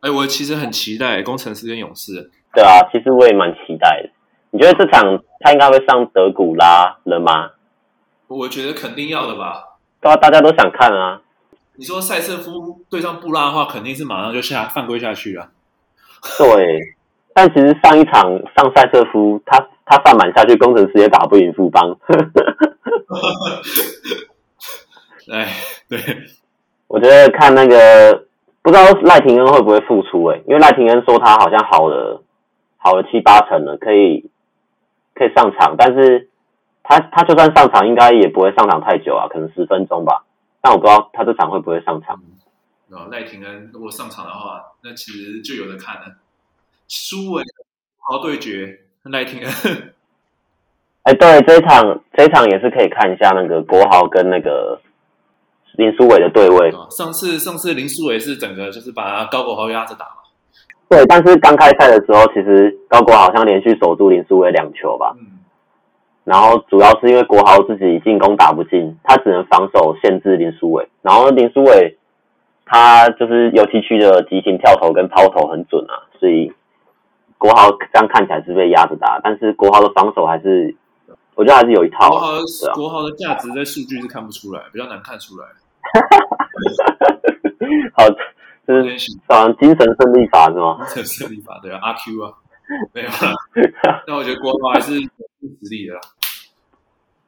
[0.00, 2.32] 哎，我其实很期待工程师跟勇士。
[2.52, 4.10] 对啊，其实我也蛮期待的。
[4.50, 7.50] 你觉得这场他应该会上德古拉了吗？
[8.26, 9.76] 我觉得肯定要的吧。
[10.00, 11.20] 对啊，大家都想看啊。
[11.76, 15.50] 你说赛瑟夫对上布拉的话，肯定是马上就下犯规下去了。
[16.36, 16.80] 对，
[17.32, 18.24] 但其实上一场
[18.56, 21.96] 上赛瑟夫，他他犯满下去，工程师也打不赢富邦。
[25.32, 25.52] 哎，
[25.88, 25.98] 对，
[26.86, 28.26] 我觉得看那个
[28.62, 32.22] 不知道赖廷恩会不会复出哎，因为赖廷恩说他好像好了，
[32.76, 34.30] 好了七八成了，可以
[35.14, 36.28] 可以上场，但是
[36.82, 40.26] 他他就算上场，应该也不会上场太久啊，可能十分钟吧。
[40.60, 42.22] 但我不知道他这场会不会上场。
[42.90, 46.16] 啊，赖廷恩如果上场的话，那其实就有的看了。
[46.86, 47.42] 苏伟
[47.98, 49.93] 豪对决赖廷恩。
[51.04, 54.80] 哎，对，这一场这一场也是可以看一下那个国豪跟那个
[55.76, 56.72] 林书伟的对位。
[56.90, 60.24] 上次上次林书伟是整个就是把高国豪压着打嘛。
[60.88, 65.14] 对，但是刚开赛的时候，其实高国豪好像连续守住林书伟两球吧。
[65.20, 65.40] 嗯。
[66.24, 70.88] 然后主要是因为国豪自己进攻打不进，他只能防守限制林书伟。
[71.02, 71.98] 然后林书伟
[72.64, 76.50] 他就是油漆区的急停跳投跟抛投很准啊，所以
[77.36, 80.74] 国豪这样看起来是被压着打，但是国豪的防守还是。
[81.34, 82.10] 我觉得还是有一套。
[82.10, 82.40] 国豪的
[82.74, 85.46] 国豪的价值在数据是看不出来，比较难看出来。
[87.96, 88.08] 好，
[88.66, 88.96] 就是
[89.28, 90.78] 好像精神胜利法是吗？
[90.86, 92.32] 精神胜利法对啊，阿 Q 啊，
[92.92, 93.34] 没有啦。
[94.06, 95.08] 那我觉得国豪还是有
[95.40, 96.00] 实力的啦。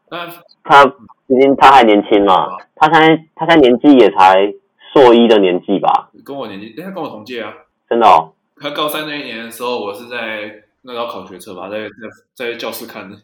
[0.08, 0.30] 但
[0.62, 4.52] 他毕竟他还年轻嘛，他现在他现在年纪也才
[4.92, 6.10] 硕一的年纪吧？
[6.24, 7.52] 跟我年纪，他跟我同届啊。
[7.88, 8.32] 真的哦。
[8.58, 11.88] 他高三那一年的时候，我是在那要考学测吧，在
[12.34, 13.16] 在在教室看的。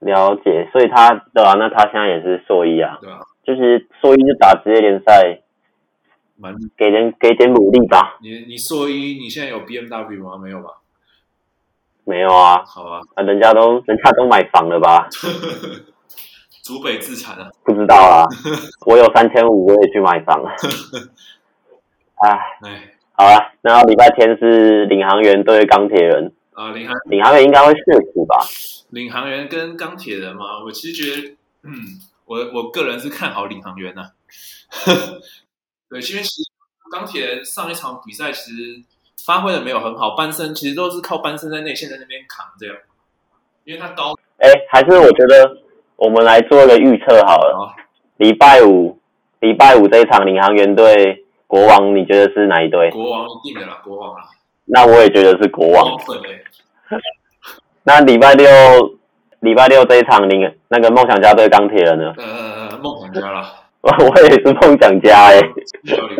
[0.00, 5.40] 了解，所以他对啊，那他现在也是硕一啊，对啊，就是硕一就打职业联赛，
[6.36, 8.16] 蛮给点给点努力吧。
[8.22, 10.38] 你你硕一，你现在有 BMW 吗？
[10.38, 10.74] 没有吧？
[12.04, 12.62] 没有啊。
[12.64, 15.08] 好啊，啊，人家都人家都买房了吧？
[16.62, 17.50] 祖北自产啊？
[17.64, 18.24] 不知道啊，
[18.86, 20.50] 我有三千五，我也去买房了。
[22.22, 22.30] 哎
[22.62, 26.32] 哎，好啊，那礼拜天是领航员对钢铁人。
[26.58, 28.44] 啊，领航领航员应该会胜出吧？
[28.90, 31.72] 领航员跟钢铁人嘛，我其实觉得，嗯，
[32.24, 34.10] 我我个人是看好领航员的、啊。
[35.88, 36.50] 对，因为其实
[36.90, 38.82] 钢铁人上一场比赛其实
[39.24, 42.74] 发挥的没有很好，班森其实都是靠班森在内线在那边扛这样，
[43.62, 44.14] 因为他高。
[44.38, 45.62] 哎，还是我觉得
[45.94, 47.54] 我们来做一个预测好了。
[47.56, 47.76] 好
[48.16, 48.98] 礼拜五，
[49.38, 52.90] 礼拜五这一场领航员对国王，你觉得是哪一队？
[52.90, 54.30] 国王一定的啦，国王啦。
[54.70, 55.98] 那我也觉得是国王。
[57.84, 58.46] 那礼拜六，
[59.40, 60.34] 礼拜六这一场，你
[60.68, 62.12] 那个梦想家对钢铁人呢？
[62.18, 63.50] 呃，梦想家啦。
[63.80, 65.52] 我 我也是梦想家哎、欸。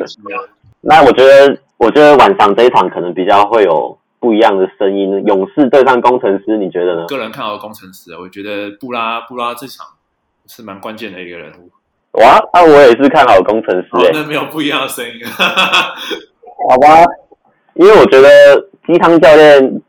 [0.81, 5.23] 那我觉得，我觉得晚上这一场可能比较会有不一样的声音。
[5.27, 7.07] 勇士对上工程师，你觉得呢？
[7.07, 9.87] 个人看好工程师啊，我觉得布拉布拉这场
[10.47, 11.71] 是蛮关键的一个人物。
[12.21, 14.11] 哇，那我也是看好工程师哎、欸。
[14.15, 15.13] 那没有不一样的声音。
[15.29, 17.05] 好吧。
[17.79, 18.29] 因为我觉得
[18.89, 19.81] 鸡汤教练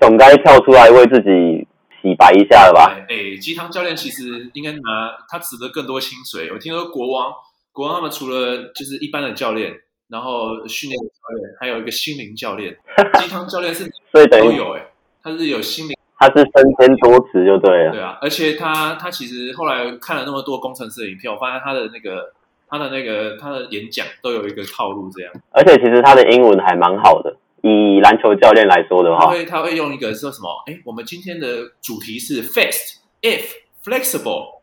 [0.00, 1.64] 总该跳出来为自己
[2.02, 2.92] 洗白一下了吧？
[3.08, 6.50] 哎，鸡汤教练其实应该拿他值得更多薪水。
[6.52, 7.32] 我听说国王，
[7.70, 9.72] 国王他们除了就是一般的教练，
[10.08, 12.76] 然后训练的教练，还有一个心灵教练。
[13.22, 14.84] 鸡汤教练是所以等于都有哎，
[15.22, 17.92] 他是有心灵，他是身兼多职就对了。
[17.92, 22.32] 对啊，而且他他其实后来看了那么多工程师的影片，我发现他的那个。
[22.68, 25.32] 他的那个他的演讲都有一个套路，这样。
[25.50, 30.48] 而且其实他的英文还蛮好的，以篮球教练来说的话，他会他会用一个说什么？
[30.66, 33.44] 哎，我们今天的主题是 fast if
[33.84, 34.60] flexible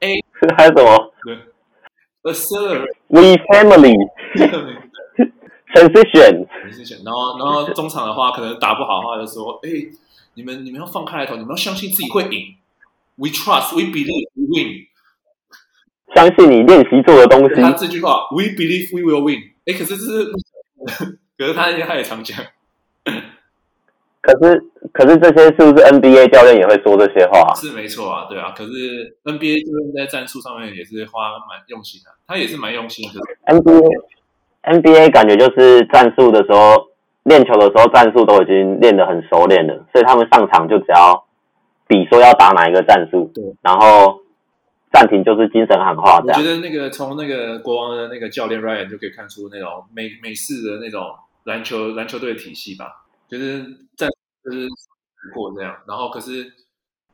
[0.00, 0.24] A
[0.56, 1.12] 还有什么？
[1.24, 3.94] 对，accelerate we family
[5.74, 7.04] transition transition。
[7.04, 9.70] 然后然后中场的话，可能打不好的话，就说哎，
[10.34, 12.54] 你们你们要放开来投，你们要相信自己会赢。
[13.16, 14.86] We trust, we believe, we win。
[16.14, 17.60] 相信你练习做的东西。
[17.60, 19.42] 他这句话，We believe we will win。
[19.66, 20.32] 哎，可是这是，
[21.36, 22.38] 可是他他也常讲。
[24.20, 27.54] 可是可是这些是不是 NBA 教练也会说这些话？
[27.54, 28.52] 是没错啊，对啊。
[28.56, 33.20] 可是 NBA 教练在战术上面也是花蛮用心的，他也是蛮用心的。
[33.54, 33.82] NBA
[34.62, 36.88] NBA 感觉就是战术的时候，
[37.24, 41.24] 练球的时候战术都已经练得很熟练了，所以他们上场就只要
[41.86, 44.20] 比说要打哪一个战术，对，然后。
[44.96, 46.18] 暂停就是精神喊话。
[46.20, 53.62] 我觉得那个从那个国王的那个教练 Ryan 就可以看出那种美美式的那种篮球篮球队的体系吧，就是
[53.94, 54.08] 战
[54.42, 54.66] 就是
[55.34, 56.50] 过这样，然后可是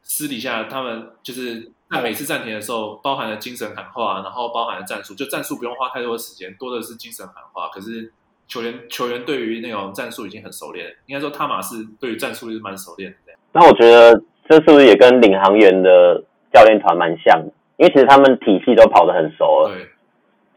[0.03, 7.69] 私底下他们就是在每次暂停的时候，包含了精神喊话，然后包含了战术，就战术不用花太多的时间，多的是精神喊话。
[7.69, 8.13] 可是
[8.47, 13.33] 球员球员对于那种战术已经很熟练，应该说汤马斯对于战术是蛮熟练的。
[13.53, 17.53] 那我觉得这是不是也跟领航员的教练团蛮像的？
[17.83, 19.75] 因为其实他们体系都跑得很熟了，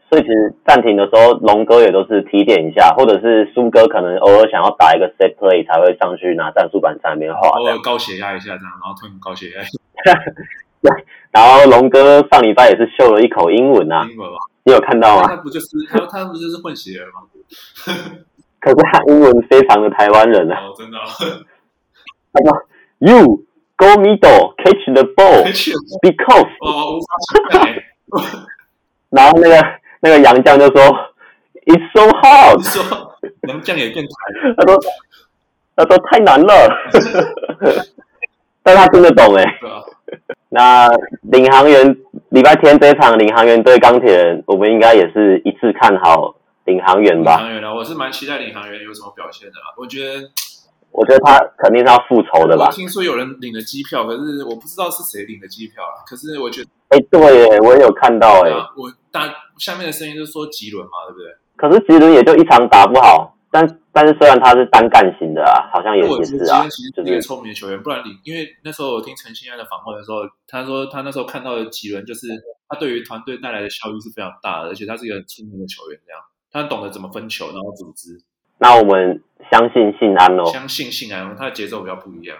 [0.08, 9.62] 所以其实暂停的时候，龙哥也都是提点一下，或者是苏哥可能偶尔想要打一个 set play 才会上去拿战术板在那边画，偶尔高血压一下这样，然后突然高血压。
[10.80, 10.92] 对，
[11.34, 14.38] 然后龙哥上礼拜也是秀了一口英文啊，英文吗？
[14.62, 15.26] 你有看到吗？
[15.26, 17.26] 他不就是他他不就是混血儿吗？
[18.60, 20.98] 可是他英文非常的台湾人啊，哦，真的，
[22.32, 22.62] 他说
[23.00, 23.42] you。
[23.78, 25.44] Go middle, catch the ball,
[26.00, 26.48] because。
[29.10, 29.62] 然后那个
[30.00, 30.82] 那个杨绛就说
[31.66, 32.62] ，It's so hard。
[32.64, 33.12] 说
[33.48, 34.10] 洋将也变台。
[34.56, 34.78] 他说
[35.76, 36.70] 他说太难了，
[38.62, 39.44] 但他听得懂哎。
[40.48, 40.88] 那
[41.30, 41.96] 领航员
[42.30, 47.36] 礼拜天这一场领航员对钢铁人，我们应该也是一致看好领航员吧？
[47.36, 49.74] 领航员啊，我是蛮期待领航员有什么表现的啦。
[49.76, 50.30] 我觉得。
[50.90, 52.66] 我觉得他肯定是要复仇的吧。
[52.66, 56.00] 我听说有人领了机票，可是我不知道是谁领的机票啊。
[56.06, 58.50] 可是我觉得，哎，对耶，我也有看到哎。
[58.76, 59.28] 我大
[59.58, 61.36] 下面的声音就是说吉伦嘛，对不对？
[61.56, 66.66] 可是吉伦也就一场打不好，但但是虽然他是单干型的啊，好像也也是啊。
[66.68, 70.18] 其实是一个聪明的球员，不然你因为那时候我听陈信安的访问的时候，
[70.48, 72.28] 他说他那时候看到的吉伦就是
[72.68, 76.20] 他对于团队带来的效益是非常大的，而且他是一个很聪明的球员，这样
[76.50, 78.18] 他懂得怎么分球，然后组织。
[78.58, 82.36] 那我们相信信安哦，相信信安，他的节奏比较不一样。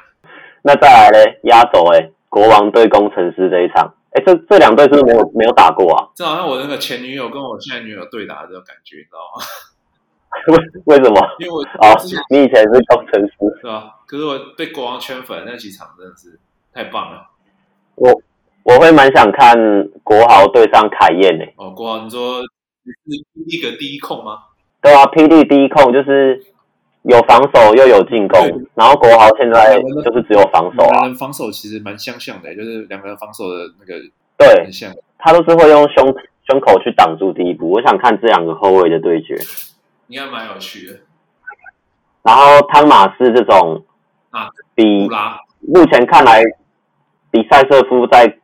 [0.62, 6.08] 那再来嘞，压轴哎，国王对工程师这一场，哎，这这两队是不是没有没有打过啊？
[6.14, 9.44] 这好像我那个前女友跟我现在女友对打的感觉，你知道吗？
[10.48, 10.58] 为
[10.96, 11.20] 为什么？
[11.38, 11.94] 因为我哦，
[12.30, 13.94] 你以前是工程师是吧？
[14.06, 16.38] 可是我被国王圈粉那几场真的是
[16.72, 17.28] 太棒了。
[17.94, 18.10] 我
[18.64, 19.56] 我会蛮想看
[20.02, 21.54] 国豪对上凯燕诶。
[21.56, 22.40] 哦，国豪，你说
[23.04, 24.38] 你是第一个第一控吗？
[24.86, 26.40] 对啊，PD 第一控就是
[27.02, 28.38] 有防守又有进攻，
[28.76, 31.12] 然后国豪现在就是只有防守啊。
[31.18, 34.00] 防守其实蛮相像的，就是两个人防守的那个
[34.38, 34.92] 对，很像。
[35.18, 36.14] 他都是会用胸
[36.48, 37.68] 胸口去挡住第一步。
[37.68, 39.34] 我想看这两个后卫的对决，
[40.06, 41.00] 应该蛮有趣的。
[42.22, 43.82] 然后汤马斯这种
[44.30, 45.08] 啊，比
[45.62, 46.40] 目前看来
[47.32, 48.38] 比赛瑟夫在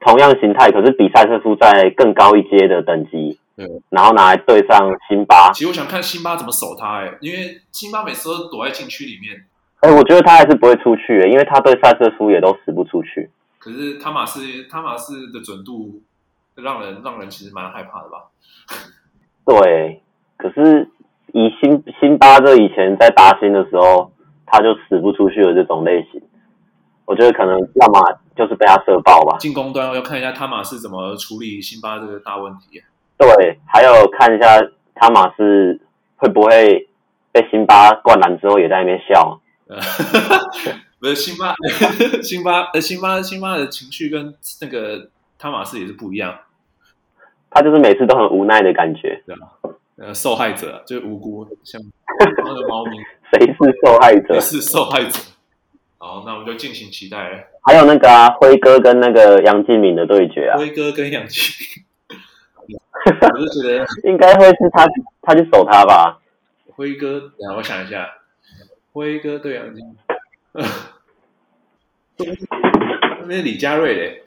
[0.00, 3.38] 同样形态，可是比赛瑟夫在更高一阶的等级。
[3.56, 5.50] 对，然后拿来对上辛巴。
[5.52, 9.46] 其实我想看辛巴怎么守他哎，因为辛巴每次都躲在禁区里面。
[9.80, 13.30] 哎，我觉得他还是不会出去，因为他对赛瑟夫也都死不出去。
[13.58, 16.02] 可是汤马斯汤马斯的准度
[16.54, 18.24] 让人让人其实蛮害怕的吧？
[19.44, 20.02] 对，
[20.36, 20.88] 可是
[21.32, 24.12] 以辛辛巴这以前在达新的时候，
[24.44, 26.20] 他就死不出去的这种类型，
[27.06, 29.38] 我觉得可能要么就是被他射爆吧。
[29.38, 32.82] 进攻端我要看一下汤马斯怎么处理辛巴这个大问题。
[33.18, 34.60] 对，还有看一下
[34.94, 35.80] 汤马斯
[36.16, 36.88] 会不会
[37.32, 39.40] 被辛巴灌篮之后也在那边笑。
[39.68, 39.76] 呃，
[41.00, 41.54] 不是辛巴，
[42.22, 46.38] 辛巴呃，辛巴辛巴的情绪跟那个汤马斯也是不一样。
[47.50, 49.22] 他就是每次都很无奈的感觉。
[49.26, 49.48] 对啊，
[49.96, 51.80] 呃，受害者就是无辜，像
[52.20, 52.98] 那个猫咪。
[53.32, 54.34] 谁是受害者？
[54.38, 55.18] 谁是受害者？
[55.98, 57.38] 好，那我们就敬请期待了。
[57.64, 60.58] 还有那个啊，辉哥跟那个杨敬敏的对决啊。
[60.58, 61.85] 辉哥跟杨敬敏。
[63.06, 64.86] 我就觉得应该会是他，
[65.22, 66.18] 他去守他吧。
[66.74, 68.06] 辉哥，然后我想一下，
[68.92, 69.96] 辉哥对杨金，
[73.26, 74.22] 那是李佳瑞嘞。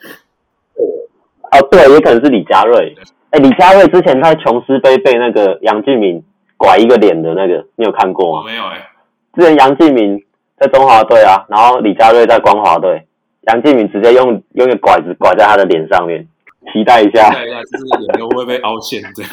[1.52, 2.96] 哦，对，也可能是李佳瑞。
[3.32, 6.24] 哎，李佳瑞之前在琼斯杯被那个杨敬敏
[6.58, 8.44] 拐一个脸的那个，你有看过吗？
[8.46, 8.90] 没有哎、欸。
[9.34, 10.24] 之前杨敬敏
[10.58, 13.06] 在中华队啊，然后李佳瑞在光华队，
[13.42, 16.28] 杨敬敏直接用用一个拐子拐在他的脸上面，
[16.72, 17.30] 期待一下。
[17.30, 19.32] 期待一下，就是脸会不会被凹陷这样？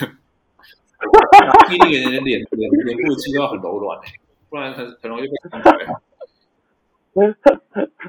[0.99, 3.99] 哈一定脸脸脸脸部肌肉很柔软，
[4.49, 5.87] 不然很很容易被看出来。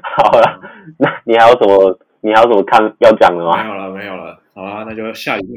[0.02, 0.60] 好了，
[0.98, 1.98] 那你还有什么？
[2.20, 3.62] 你还有什么看要讲的吗？
[3.62, 4.40] 没有了，没有了。
[4.54, 5.48] 好了，那就下礼拜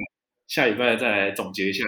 [0.47, 1.85] 下礼拜再来总结一下。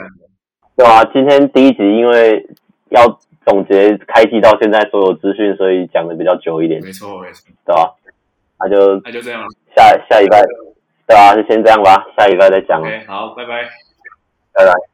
[0.76, 2.48] 对啊，今天第一集因为
[2.90, 6.82] 要总结开机到现在所有资讯，所以讲的比较久一点。
[6.82, 7.94] 没错，没错，对吧？
[8.60, 9.48] 那就那就这样了。
[9.76, 10.42] 下下礼拜，
[11.14, 12.82] 对啊，就先这样吧，下礼拜再讲。
[12.82, 13.70] OK，好，拜拜，
[14.54, 14.93] 拜拜。